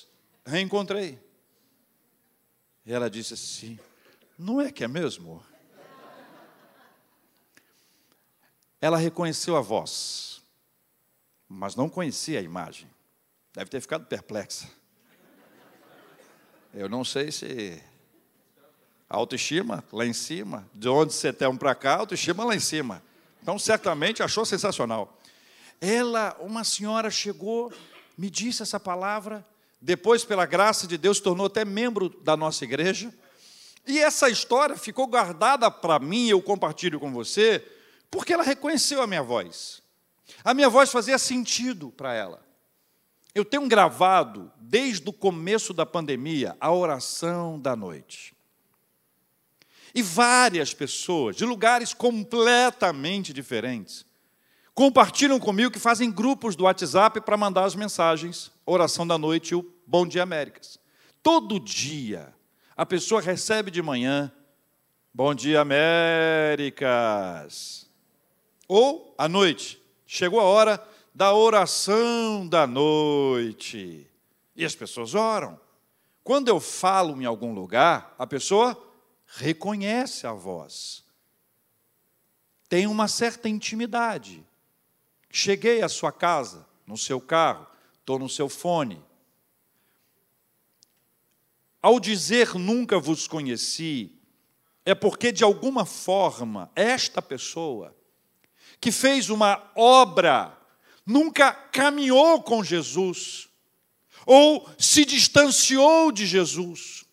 [0.46, 1.18] reencontrei.
[2.84, 3.78] E ela disse assim:
[4.38, 5.44] Não é que é mesmo?
[8.80, 10.42] Ela reconheceu a voz,
[11.48, 12.88] mas não conhecia a imagem.
[13.52, 14.70] Deve ter ficado perplexa.
[16.72, 17.82] Eu não sei se
[19.08, 23.02] autoestima lá em cima, de onde você tem para cá, autoestima lá em cima.
[23.42, 25.18] Então, certamente achou sensacional.
[25.80, 27.72] Ela, uma senhora, chegou,
[28.16, 29.44] me disse essa palavra,
[29.80, 33.12] depois, pela graça de Deus, tornou até membro da nossa igreja.
[33.86, 37.64] E essa história ficou guardada para mim, eu compartilho com você,
[38.10, 39.82] porque ela reconheceu a minha voz.
[40.42, 42.44] A minha voz fazia sentido para ela.
[43.34, 48.34] Eu tenho gravado, desde o começo da pandemia, a oração da noite.
[49.94, 54.04] E várias pessoas, de lugares completamente diferentes,
[54.74, 59.54] compartilham comigo que fazem grupos do WhatsApp para mandar as mensagens, oração da noite e
[59.54, 60.78] o Bom Dia Américas.
[61.22, 62.34] Todo dia,
[62.76, 64.32] a pessoa recebe de manhã,
[65.14, 67.08] Bom Dia Américas.
[68.66, 74.10] Ou, à noite, chegou a hora, da oração da noite.
[74.56, 75.58] E as pessoas oram.
[76.24, 78.76] Quando eu falo em algum lugar, a pessoa
[79.26, 81.04] reconhece a voz.
[82.68, 84.44] Tem uma certa intimidade.
[85.30, 87.66] Cheguei à sua casa, no seu carro,
[88.06, 89.02] estou no seu fone.
[91.82, 94.12] Ao dizer nunca vos conheci,
[94.84, 97.96] é porque de alguma forma esta pessoa
[98.80, 100.56] que fez uma obra
[101.04, 103.48] nunca caminhou com Jesus,
[104.24, 107.04] ou se distanciou de Jesus.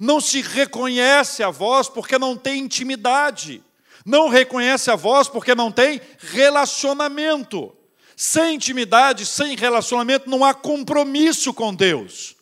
[0.00, 3.62] Não se reconhece a voz porque não tem intimidade,
[4.06, 7.76] não reconhece a voz porque não tem relacionamento.
[8.16, 12.36] Sem intimidade, sem relacionamento, não há compromisso com Deus.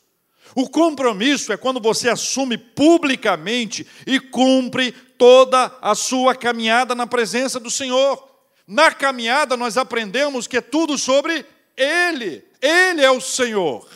[0.55, 7.61] O compromisso é quando você assume publicamente e cumpre toda a sua caminhada na presença
[7.61, 8.29] do Senhor.
[8.67, 12.45] Na caminhada nós aprendemos que é tudo sobre Ele.
[12.61, 13.89] Ele é o Senhor.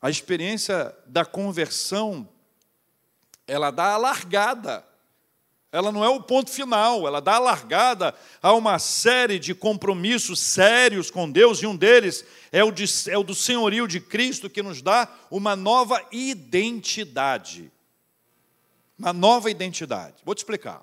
[0.00, 2.28] A experiência da conversão,
[3.46, 4.87] ela dá a largada.
[5.70, 10.40] Ela não é o ponto final, ela dá a largada a uma série de compromissos
[10.40, 14.48] sérios com Deus, e um deles é o, de, é o do senhorio de Cristo,
[14.48, 17.70] que nos dá uma nova identidade.
[18.98, 20.16] Uma nova identidade.
[20.24, 20.82] Vou te explicar.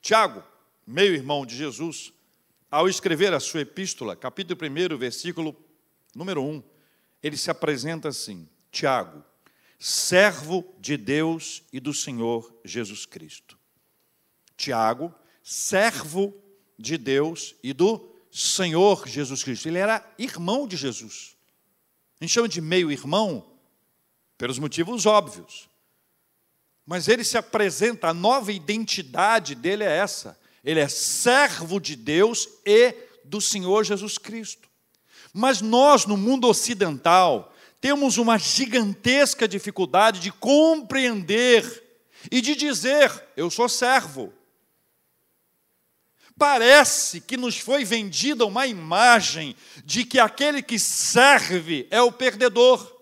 [0.00, 0.42] Tiago,
[0.86, 2.10] meio-irmão de Jesus,
[2.70, 5.54] ao escrever a sua epístola, capítulo 1, versículo
[6.14, 6.62] número 1,
[7.22, 9.22] ele se apresenta assim: Tiago,
[9.78, 13.55] servo de Deus e do Senhor Jesus Cristo.
[14.56, 16.34] Tiago, servo
[16.78, 19.68] de Deus e do Senhor Jesus Cristo.
[19.68, 21.36] Ele era irmão de Jesus.
[22.20, 23.46] A gente chama de meio-irmão
[24.38, 25.68] pelos motivos óbvios.
[26.86, 30.38] Mas ele se apresenta, a nova identidade dele é essa.
[30.62, 34.68] Ele é servo de Deus e do Senhor Jesus Cristo.
[35.32, 41.84] Mas nós, no mundo ocidental, temos uma gigantesca dificuldade de compreender
[42.30, 44.32] e de dizer: eu sou servo.
[46.38, 52.94] Parece que nos foi vendida uma imagem de que aquele que serve é o perdedor,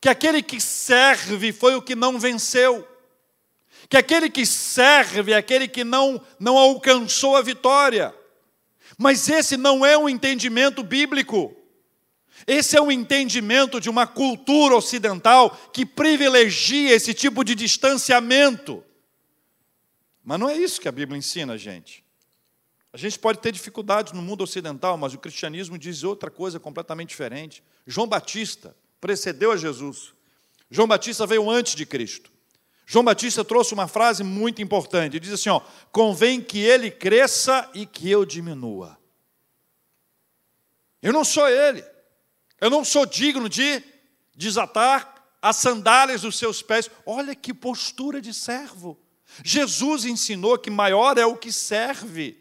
[0.00, 2.86] que aquele que serve foi o que não venceu,
[3.88, 8.14] que aquele que serve é aquele que não, não alcançou a vitória.
[8.98, 11.54] Mas esse não é um entendimento bíblico.
[12.46, 18.84] Esse é um entendimento de uma cultura ocidental que privilegia esse tipo de distanciamento.
[20.28, 22.04] Mas não é isso que a Bíblia ensina, gente.
[22.92, 27.08] A gente pode ter dificuldades no mundo ocidental, mas o cristianismo diz outra coisa completamente
[27.08, 27.64] diferente.
[27.86, 30.12] João Batista precedeu a Jesus.
[30.70, 32.30] João Batista veio antes de Cristo.
[32.84, 35.16] João Batista trouxe uma frase muito importante.
[35.16, 38.98] Ele diz assim: ó, convém que ele cresça e que eu diminua.
[41.00, 41.82] Eu não sou ele.
[42.60, 43.82] Eu não sou digno de
[44.36, 46.90] desatar as sandálias dos seus pés.
[47.06, 49.07] Olha que postura de servo.
[49.44, 52.36] Jesus ensinou que maior é o que serve.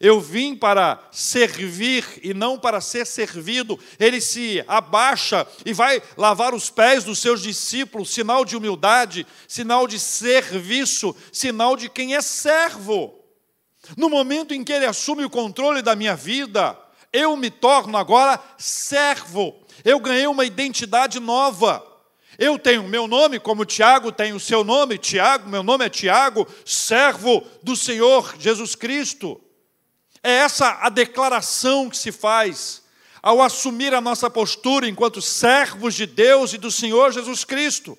[0.00, 3.78] Eu vim para servir e não para ser servido.
[3.98, 9.86] Ele se abaixa e vai lavar os pés dos seus discípulos, sinal de humildade, sinal
[9.86, 13.14] de serviço, sinal de quem é servo.
[13.94, 16.78] No momento em que ele assume o controle da minha vida,
[17.12, 19.54] eu me torno agora servo.
[19.84, 21.89] Eu ganhei uma identidade nova.
[22.40, 26.48] Eu tenho meu nome, como Tiago tem o seu nome, Tiago, meu nome é Tiago,
[26.64, 29.38] servo do Senhor Jesus Cristo.
[30.22, 32.82] É essa a declaração que se faz
[33.22, 37.98] ao assumir a nossa postura enquanto servos de Deus e do Senhor Jesus Cristo.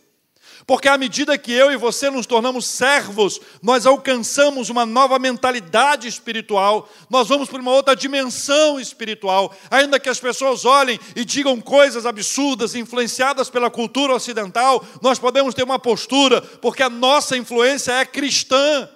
[0.65, 6.07] Porque à medida que eu e você nos tornamos servos, nós alcançamos uma nova mentalidade
[6.07, 9.55] espiritual, nós vamos para uma outra dimensão espiritual.
[9.69, 15.53] Ainda que as pessoas olhem e digam coisas absurdas, influenciadas pela cultura ocidental, nós podemos
[15.53, 18.89] ter uma postura, porque a nossa influência é cristã,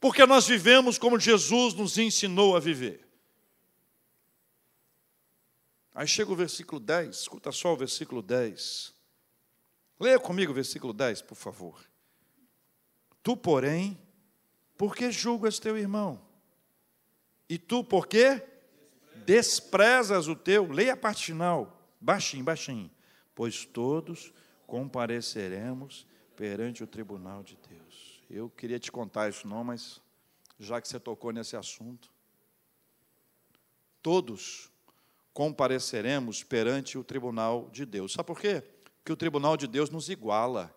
[0.00, 3.06] porque nós vivemos como Jesus nos ensinou a viver.
[5.94, 8.95] Aí chega o versículo 10, escuta só o versículo 10.
[9.98, 11.84] Leia comigo o versículo 10, por favor.
[13.22, 13.98] Tu, porém,
[14.76, 16.20] por que julgas teu irmão?
[17.48, 18.42] E tu, por quê?
[19.24, 20.70] Desprezas o teu.
[20.70, 22.90] Leia a parte final, baixinho, baixinho.
[23.34, 24.32] Pois todos
[24.66, 26.06] compareceremos
[26.36, 28.22] perante o tribunal de Deus.
[28.28, 30.00] Eu queria te contar isso não, mas
[30.58, 32.10] já que você tocou nesse assunto,
[34.02, 34.70] todos
[35.32, 38.12] compareceremos perante o tribunal de Deus.
[38.12, 38.62] Sabe por quê?
[39.06, 40.74] Que o tribunal de Deus nos iguala.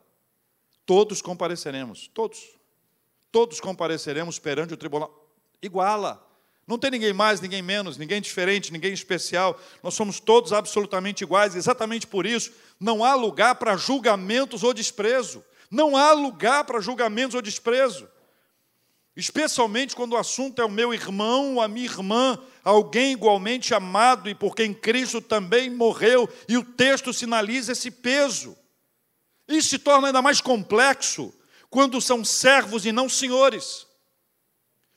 [0.86, 2.39] Todos compareceremos, todos.
[3.32, 5.12] Todos compareceremos perante o tribunal.
[5.60, 6.24] Iguala.
[6.68, 9.60] Não tem ninguém mais, ninguém menos, ninguém diferente, ninguém especial.
[9.82, 11.56] Nós somos todos absolutamente iguais.
[11.56, 15.44] Exatamente por isso, não há lugar para julgamentos ou desprezo.
[15.72, 18.08] Não há lugar para julgamentos ou desprezo
[19.15, 24.36] especialmente quando o assunto é o meu irmão a minha irmã, alguém igualmente amado e
[24.36, 28.58] por quem Cristo também morreu, e o texto sinaliza esse peso.
[29.48, 31.34] Isso se torna ainda mais complexo
[31.69, 33.88] quando são servos e não senhores.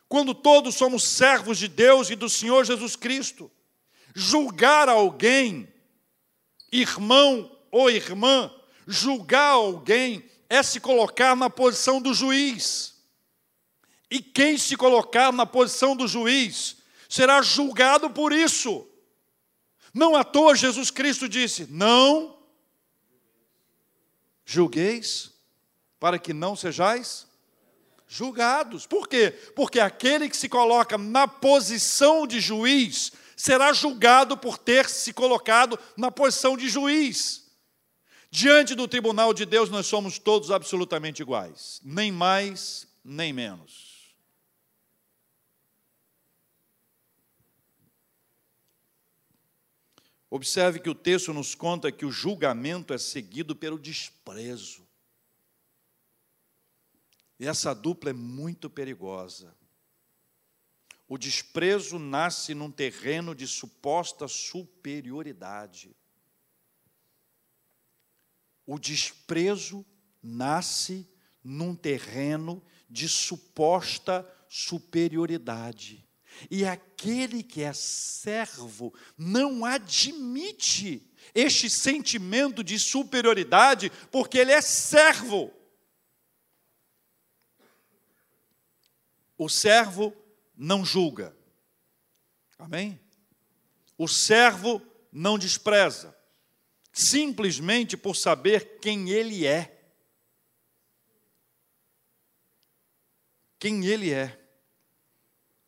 [0.08, 3.50] Quando todos somos servos de Deus e do Senhor Jesus Cristo.
[4.14, 5.66] Julgar alguém,
[6.70, 8.52] irmão ou irmã,
[8.86, 12.91] julgar alguém é se colocar na posição do juiz
[14.12, 16.76] e quem se colocar na posição do juiz
[17.08, 18.86] será julgado por isso.
[19.94, 22.38] Não à toa Jesus Cristo disse: Não
[24.44, 25.32] julgueis,
[25.98, 27.26] para que não sejais
[28.06, 28.86] julgados.
[28.86, 29.30] Por quê?
[29.56, 35.78] Porque aquele que se coloca na posição de juiz será julgado por ter se colocado
[35.96, 37.50] na posição de juiz.
[38.30, 43.91] Diante do tribunal de Deus, nós somos todos absolutamente iguais, nem mais, nem menos.
[50.34, 54.88] Observe que o texto nos conta que o julgamento é seguido pelo desprezo.
[57.38, 59.54] E essa dupla é muito perigosa.
[61.06, 65.94] O desprezo nasce num terreno de suposta superioridade.
[68.64, 69.84] O desprezo
[70.22, 71.06] nasce
[71.44, 76.08] num terreno de suposta superioridade.
[76.50, 85.52] E aquele que é servo não admite este sentimento de superioridade, porque ele é servo.
[89.38, 90.14] O servo
[90.56, 91.36] não julga.
[92.58, 93.00] Amém?
[93.98, 94.80] O servo
[95.10, 96.16] não despreza,
[96.92, 99.78] simplesmente por saber quem ele é.
[103.58, 104.41] Quem ele é.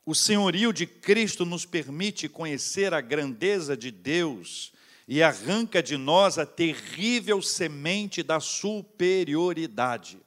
[0.06, 4.72] O senhorio de Cristo nos permite conhecer a grandeza de Deus
[5.08, 10.20] e arranca de nós a terrível semente da superioridade.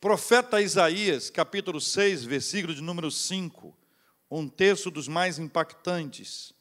[0.00, 3.76] Profeta Isaías, capítulo 6, versículo de número 5,
[4.30, 6.54] um texto dos mais impactantes.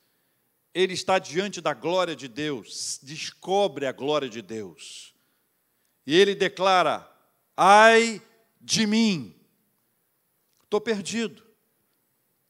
[0.73, 5.13] Ele está diante da glória de Deus, descobre a glória de Deus.
[6.05, 7.09] E ele declara:
[7.57, 8.21] Ai
[8.59, 9.40] de mim,
[10.71, 11.43] estou perdido,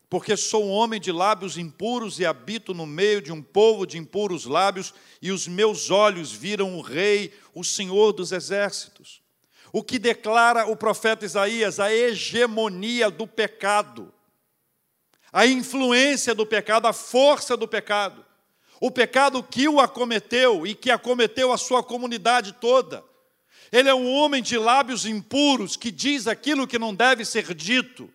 [0.08, 3.98] porque sou um homem de lábios impuros e habito no meio de um povo de
[3.98, 9.24] impuros lábios, e os meus olhos viram o Rei, o Senhor dos exércitos.
[9.74, 14.14] O que declara o profeta Isaías, a hegemonia do pecado,
[15.34, 18.24] a influência do pecado, a força do pecado,
[18.80, 23.04] o pecado que o acometeu e que acometeu a sua comunidade toda.
[23.72, 28.10] Ele é um homem de lábios impuros que diz aquilo que não deve ser dito.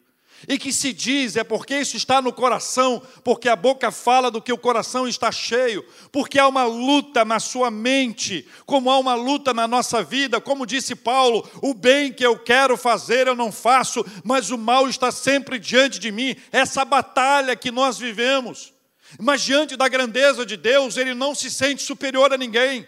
[0.46, 4.42] E que se diz é porque isso está no coração, porque a boca fala do
[4.42, 5.82] que o coração está cheio,
[6.12, 10.66] porque há uma luta na sua mente, como há uma luta na nossa vida, como
[10.66, 15.10] disse Paulo: o bem que eu quero fazer eu não faço, mas o mal está
[15.10, 16.36] sempre diante de mim.
[16.52, 18.74] Essa batalha que nós vivemos.
[19.18, 22.86] Mas diante da grandeza de Deus, ele não se sente superior a ninguém.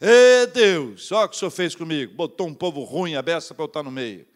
[0.00, 2.14] Ê Deus, olha o que o Senhor fez comigo.
[2.14, 4.26] Botou um povo ruim, a beça para eu estar no meio.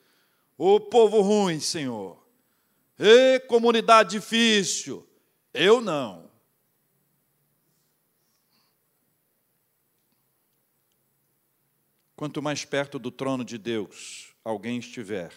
[0.57, 2.19] O povo ruim, Senhor.
[2.99, 5.07] Ê comunidade difícil.
[5.53, 6.31] Eu não.
[12.17, 15.33] Quanto mais perto do trono de Deus alguém estiver,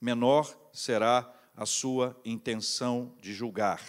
[0.00, 3.82] menor será a sua intenção de julgar.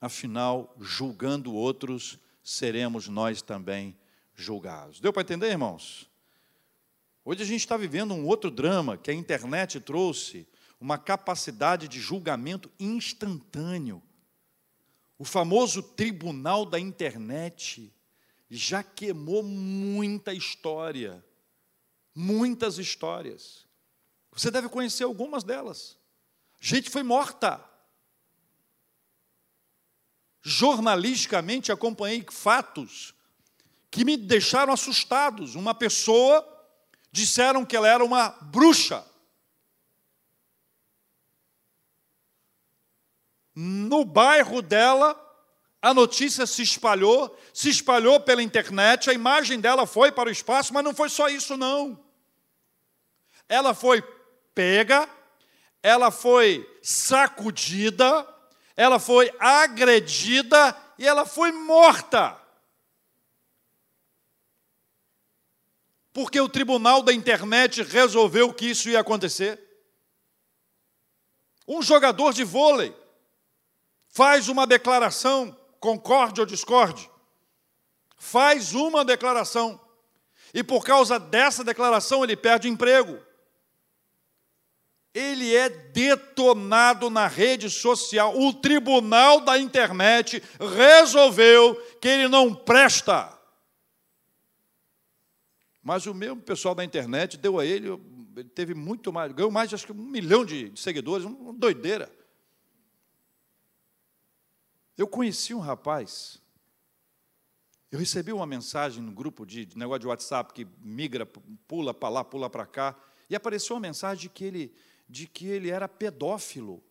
[0.00, 3.96] Afinal, julgando outros, seremos nós também
[4.36, 5.00] julgados.
[5.00, 6.08] Deu para entender, irmãos?
[7.24, 10.46] Hoje a gente está vivendo um outro drama que a internet trouxe
[10.80, 14.02] uma capacidade de julgamento instantâneo.
[15.18, 17.92] O famoso tribunal da internet
[18.48, 21.24] já queimou muita história,
[22.14, 23.66] muitas histórias.
[24.30, 25.98] Você deve conhecer algumas delas.
[26.60, 27.64] Gente foi morta.
[30.42, 33.15] Jornalisticamente acompanhei fatos
[33.96, 35.54] que me deixaram assustados.
[35.54, 36.46] Uma pessoa
[37.10, 39.02] disseram que ela era uma bruxa.
[43.54, 45.18] No bairro dela,
[45.80, 50.74] a notícia se espalhou, se espalhou pela internet, a imagem dela foi para o espaço,
[50.74, 51.98] mas não foi só isso, não.
[53.48, 54.02] Ela foi
[54.54, 55.08] pega,
[55.82, 58.28] ela foi sacudida,
[58.76, 62.45] ela foi agredida e ela foi morta.
[66.16, 69.62] Porque o tribunal da internet resolveu que isso ia acontecer.
[71.68, 72.96] Um jogador de vôlei
[74.08, 77.10] faz uma declaração, concorde ou discorde,
[78.16, 79.78] faz uma declaração,
[80.54, 83.20] e por causa dessa declaração ele perde emprego.
[85.12, 88.34] Ele é detonado na rede social.
[88.40, 93.35] O tribunal da internet resolveu que ele não presta.
[95.86, 97.86] Mas o mesmo pessoal da internet deu a ele,
[98.34, 101.52] ele teve muito mais, ganhou mais de acho que um milhão de, de seguidores, uma
[101.52, 102.10] doideira.
[104.98, 106.42] Eu conheci um rapaz,
[107.88, 111.24] eu recebi uma mensagem no grupo de, de negócio de WhatsApp que migra,
[111.68, 112.96] pula para lá, pula para cá,
[113.30, 114.74] e apareceu uma mensagem de que ele,
[115.08, 116.82] de que ele era pedófilo.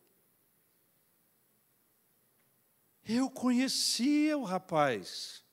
[3.04, 5.45] Eu conhecia o rapaz.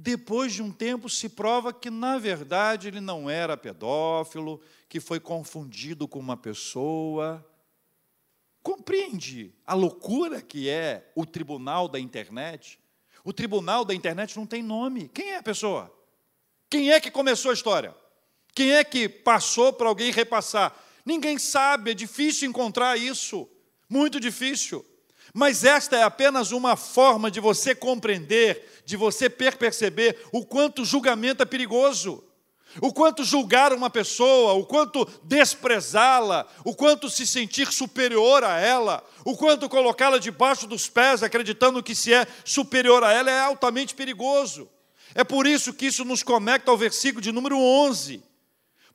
[0.00, 5.18] Depois de um tempo, se prova que, na verdade, ele não era pedófilo, que foi
[5.18, 7.44] confundido com uma pessoa.
[8.62, 12.78] Compreende a loucura que é o tribunal da internet?
[13.24, 15.08] O tribunal da internet não tem nome.
[15.08, 15.92] Quem é a pessoa?
[16.70, 17.92] Quem é que começou a história?
[18.54, 20.76] Quem é que passou para alguém repassar?
[21.04, 23.50] Ninguém sabe, é difícil encontrar isso.
[23.88, 24.86] Muito difícil.
[25.38, 31.44] Mas esta é apenas uma forma de você compreender, de você perceber o quanto julgamento
[31.44, 32.24] é perigoso.
[32.82, 39.00] O quanto julgar uma pessoa, o quanto desprezá-la, o quanto se sentir superior a ela,
[39.24, 43.94] o quanto colocá-la debaixo dos pés, acreditando que se é superior a ela, é altamente
[43.94, 44.68] perigoso.
[45.14, 48.24] É por isso que isso nos conecta ao versículo de número 11.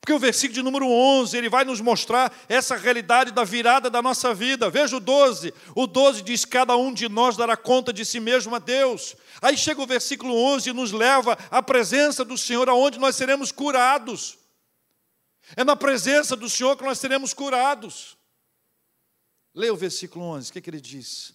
[0.04, 4.02] Porque o versículo de número 11, ele vai nos mostrar essa realidade da virada da
[4.02, 4.70] nossa vida.
[4.70, 5.54] Veja o 12.
[5.74, 9.16] O 12 diz: Cada um de nós dará conta de si mesmo a Deus.
[9.42, 13.50] Aí chega o versículo 11 e nos leva à presença do Senhor, aonde nós seremos
[13.50, 14.38] curados.
[15.56, 18.18] É na presença do Senhor que nós seremos curados.
[19.56, 21.34] Leia o versículo 11, o que, é que ele diz?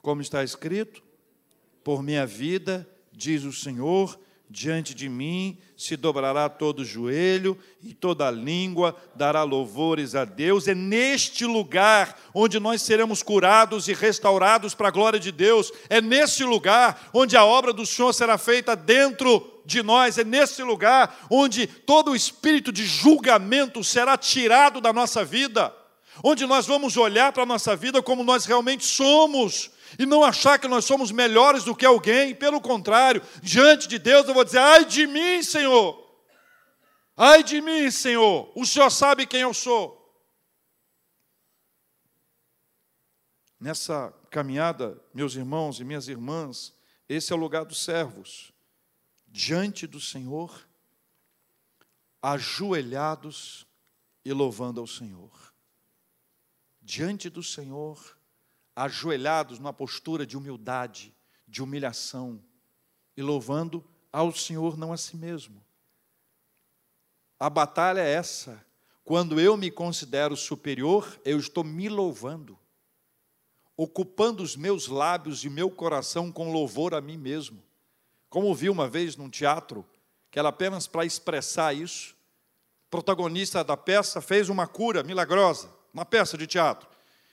[0.00, 1.02] Como está escrito:
[1.82, 4.16] Por minha vida, diz o Senhor,
[4.52, 10.68] diante de mim se dobrará todo joelho e toda língua dará louvores a Deus.
[10.68, 15.72] É neste lugar onde nós seremos curados e restaurados para a glória de Deus.
[15.88, 20.18] É nesse lugar onde a obra do Senhor será feita dentro de nós.
[20.18, 25.74] É nesse lugar onde todo o espírito de julgamento será tirado da nossa vida.
[26.22, 30.58] Onde nós vamos olhar para a nossa vida como nós realmente somos e não achar
[30.58, 34.58] que nós somos melhores do que alguém, pelo contrário, diante de Deus eu vou dizer:
[34.58, 36.02] ai de mim, Senhor,
[37.16, 40.00] ai de mim, Senhor, o Senhor sabe quem eu sou.
[43.60, 46.74] Nessa caminhada, meus irmãos e minhas irmãs,
[47.08, 48.52] esse é o lugar dos servos,
[49.28, 50.66] diante do Senhor,
[52.20, 53.66] ajoelhados
[54.24, 55.30] e louvando ao Senhor.
[56.80, 58.16] Diante do Senhor,
[58.74, 61.14] ajoelhados numa postura de humildade,
[61.46, 62.42] de humilhação,
[63.16, 65.62] e louvando ao Senhor, não a si mesmo.
[67.38, 68.64] A batalha é essa.
[69.04, 72.58] Quando eu me considero superior, eu estou me louvando,
[73.76, 77.62] ocupando os meus lábios e meu coração com louvor a mim mesmo.
[78.28, 79.84] Como vi uma vez num teatro,
[80.30, 82.16] que era apenas para expressar isso,
[82.88, 86.88] protagonista da peça fez uma cura milagrosa, uma peça de teatro.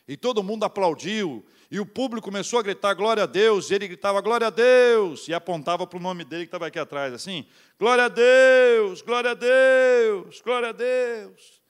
[0.10, 3.88] E todo mundo aplaudiu, e o público começou a gritar glória a Deus, e ele
[3.88, 7.46] gritava glória a Deus, e apontava para o nome dele que estava aqui atrás, assim:
[7.78, 11.62] glória a Deus, glória a Deus, glória a Deus.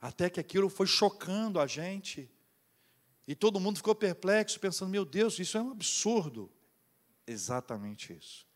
[0.00, 2.30] Até que aquilo foi chocando a gente,
[3.26, 6.48] e todo mundo ficou perplexo, pensando: meu Deus, isso é um absurdo.
[7.26, 8.46] Exatamente isso.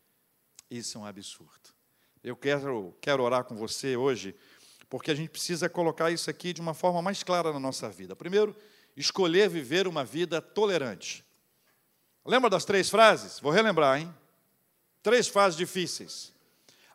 [0.71, 1.69] Isso é um absurdo.
[2.23, 4.33] Eu quero, quero orar com você hoje,
[4.89, 8.15] porque a gente precisa colocar isso aqui de uma forma mais clara na nossa vida.
[8.15, 8.55] Primeiro,
[8.99, 11.23] escolher viver uma vida tolerante.
[12.25, 13.39] Lembra das três frases?
[13.39, 14.13] Vou relembrar, hein?
[15.01, 16.33] Três frases difíceis.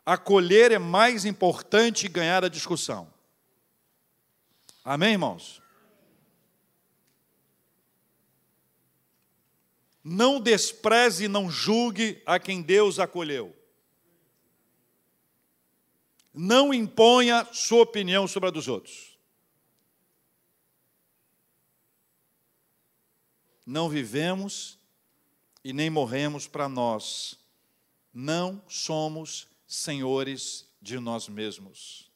[0.05, 3.11] Acolher é mais importante que ganhar a discussão.
[4.83, 5.61] Amém, irmãos?
[10.03, 13.55] Não despreze e não julgue a quem Deus acolheu.
[16.31, 19.14] Não imponha sua opinião sobre a dos outros.
[23.65, 24.77] Não vivemos
[25.63, 27.39] e nem morremos para nós.
[28.13, 32.11] Não somos senhores de nós mesmos.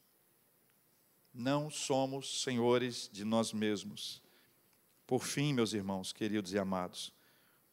[1.34, 4.22] Não somos senhores de nós mesmos.
[5.06, 7.12] Por fim, meus irmãos, queridos e amados,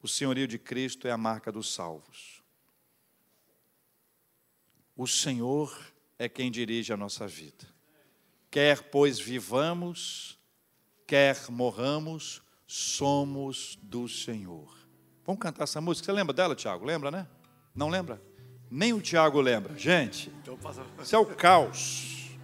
[0.01, 2.41] o senhorio de Cristo é a marca dos salvos.
[4.95, 7.67] O Senhor é quem dirige a nossa vida.
[8.49, 10.39] Quer, pois, vivamos,
[11.05, 14.67] quer morramos, somos do Senhor.
[15.25, 16.05] Vamos cantar essa música.
[16.05, 16.85] Você lembra dela, Tiago?
[16.85, 17.27] Lembra, né?
[17.73, 18.21] Não lembra?
[18.69, 19.77] Nem o Tiago lembra.
[19.77, 20.31] Gente,
[21.01, 22.37] isso é o caos.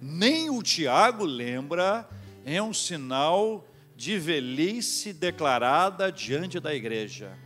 [0.00, 2.08] Nem o Tiago lembra,
[2.44, 3.64] é um sinal
[3.96, 7.36] de velhice declarada diante da igreja.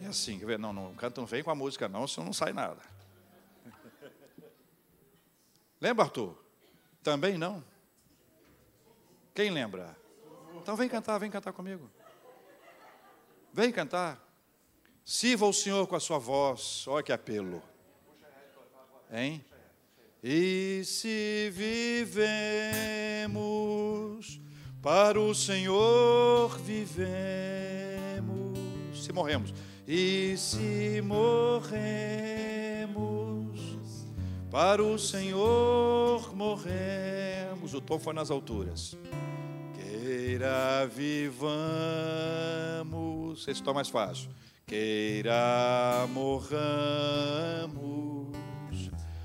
[0.00, 0.58] É assim, quer ver?
[0.58, 2.80] Não, não, canta, não vem com a música, não, senão não sai nada.
[5.80, 6.36] Lembra, Arthur?
[7.02, 7.62] Também não.
[9.34, 9.96] Quem lembra?
[10.64, 11.90] Então vem cantar, vem cantar comigo.
[13.52, 14.18] Vem cantar.
[15.04, 16.86] Sirva o Senhor com a sua voz.
[16.88, 17.62] Olha que apelo.
[19.12, 19.44] Hein?
[20.22, 22.80] E se vivemos,
[24.80, 27.04] para o Senhor vivemos.
[29.04, 29.52] Se morremos.
[29.86, 31.74] E se morremos,
[34.50, 37.74] para o Senhor morremos.
[37.74, 38.96] O tom foi nas alturas
[40.04, 41.40] queira vivamos,
[43.40, 44.28] esse está mais fácil.
[44.66, 46.76] Queira morramos,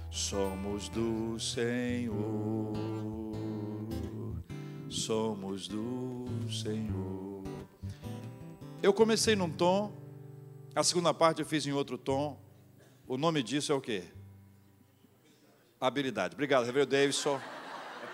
[0.09, 2.71] somos do Senhor.
[4.89, 7.43] somos do Senhor.
[8.81, 9.91] Eu comecei num tom,
[10.73, 12.39] a segunda parte eu fiz em outro tom.
[13.05, 14.05] O nome disso é o quê?
[15.81, 16.35] Habilidade.
[16.35, 17.37] Obrigado, Reverendo Davidson.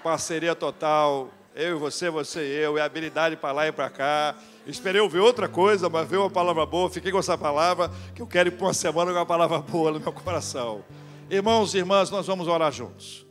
[0.01, 1.32] Parceria total.
[1.55, 2.77] Eu e você, você e eu.
[2.77, 4.35] É habilidade para lá e para cá.
[4.67, 6.89] Esperei ouvir outra coisa, mas veio uma palavra boa.
[6.89, 9.89] Fiquei com essa palavra, que eu quero ir por uma semana com uma palavra boa
[9.91, 10.83] no meu coração.
[11.29, 13.25] Irmãos e irmãs, nós vamos orar juntos.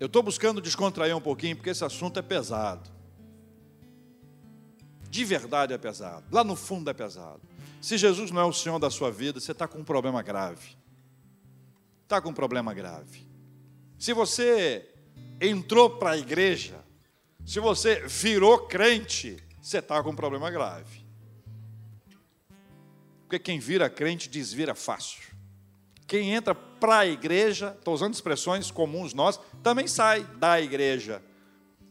[0.00, 2.88] Eu estou buscando descontrair um pouquinho, porque esse assunto é pesado.
[5.10, 6.24] De verdade é pesado.
[6.32, 7.42] Lá no fundo é pesado.
[7.82, 10.74] Se Jesus não é o Senhor da sua vida, você está com um problema grave.
[12.04, 13.26] Está com um problema grave.
[13.98, 14.88] Se você
[15.40, 16.78] entrou para a igreja,
[17.44, 21.06] se você virou crente, você está com um problema grave.
[23.22, 25.22] Porque quem vira crente desvira fácil.
[26.06, 31.22] Quem entra para a igreja, estou usando expressões comuns nós, também sai da igreja.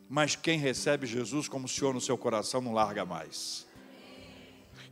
[0.10, 3.68] Mas quem recebe Jesus como Senhor no seu coração não larga mais.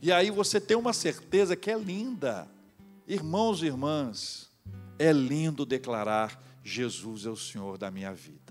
[0.00, 2.48] E aí você tem uma certeza que é linda.
[3.08, 4.48] Irmãos e irmãs,
[4.98, 8.45] é lindo declarar: Jesus é o Senhor da minha vida.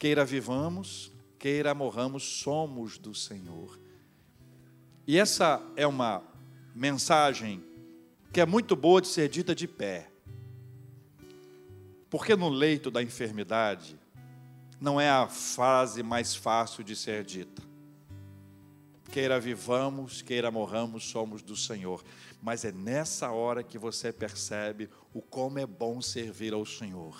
[0.00, 3.78] Queira vivamos, queira morramos, somos do Senhor.
[5.06, 6.22] E essa é uma
[6.74, 7.62] mensagem
[8.32, 10.10] que é muito boa de ser dita de pé.
[12.08, 14.00] Porque no leito da enfermidade
[14.80, 17.62] não é a frase mais fácil de ser dita.
[19.12, 22.02] Queira vivamos, queira morramos, somos do Senhor.
[22.40, 27.14] Mas é nessa hora que você percebe o como é bom servir ao Senhor.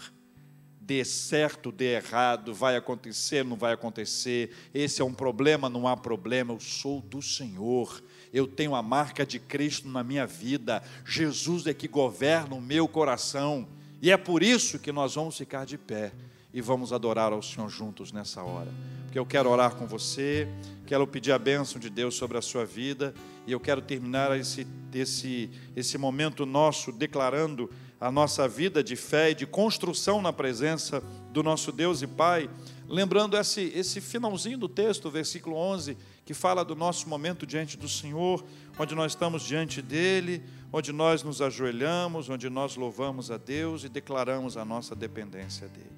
[0.91, 4.51] Dê certo, dê errado, vai acontecer, não vai acontecer.
[4.75, 6.53] Esse é um problema, não há problema.
[6.53, 11.75] Eu sou do Senhor eu tenho a marca de Cristo na minha vida, Jesus é
[11.75, 13.67] que governa o meu coração,
[14.01, 16.13] e é por isso que nós vamos ficar de pé
[16.53, 18.73] e vamos adorar ao Senhor juntos nessa hora.
[19.05, 20.49] Porque eu quero orar com você,
[20.87, 23.13] quero pedir a bênção de Deus sobre a sua vida,
[23.47, 27.69] e eu quero terminar esse, esse, esse momento nosso declarando
[28.01, 32.49] a nossa vida de fé e de construção na presença do nosso Deus e Pai,
[32.89, 37.89] lembrando esse, esse finalzinho do texto, versículo 11, que fala do nosso momento diante do
[37.89, 38.43] Senhor,
[38.79, 40.43] onde nós estamos diante dEle,
[40.73, 45.91] onde nós nos ajoelhamos, onde nós louvamos a Deus e declaramos a nossa dependência dEle.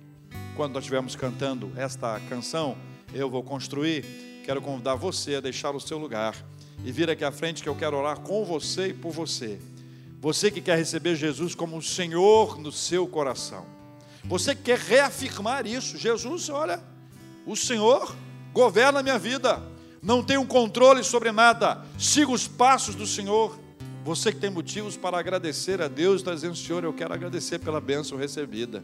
[0.57, 2.77] Quando nós estivermos cantando esta canção,
[3.15, 4.05] eu vou construir,
[4.45, 6.35] quero convidar você a deixar o seu lugar
[6.85, 9.61] e vir aqui à frente que eu quero orar com você e por você.
[10.23, 13.67] Você que quer receber Jesus como o Senhor no seu coração.
[14.25, 15.99] Você que quer reafirmar isso.
[15.99, 16.81] Jesus, olha,
[17.45, 18.15] o Senhor
[18.55, 19.61] governa a minha vida
[20.01, 23.59] não tenho controle sobre nada, siga os passos do Senhor.
[24.05, 27.81] Você que tem motivos para agradecer a Deus, está dizendo, Senhor, eu quero agradecer pela
[27.81, 28.83] bênção recebida.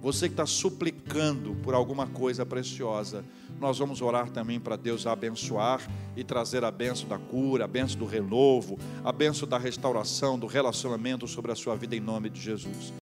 [0.00, 3.24] Você que está suplicando por alguma coisa preciosa,
[3.60, 5.80] nós vamos orar também para Deus abençoar
[6.16, 10.46] e trazer a benção da cura, a benção do renovo, a benção da restauração, do
[10.46, 12.92] relacionamento sobre a sua vida em nome de Jesus.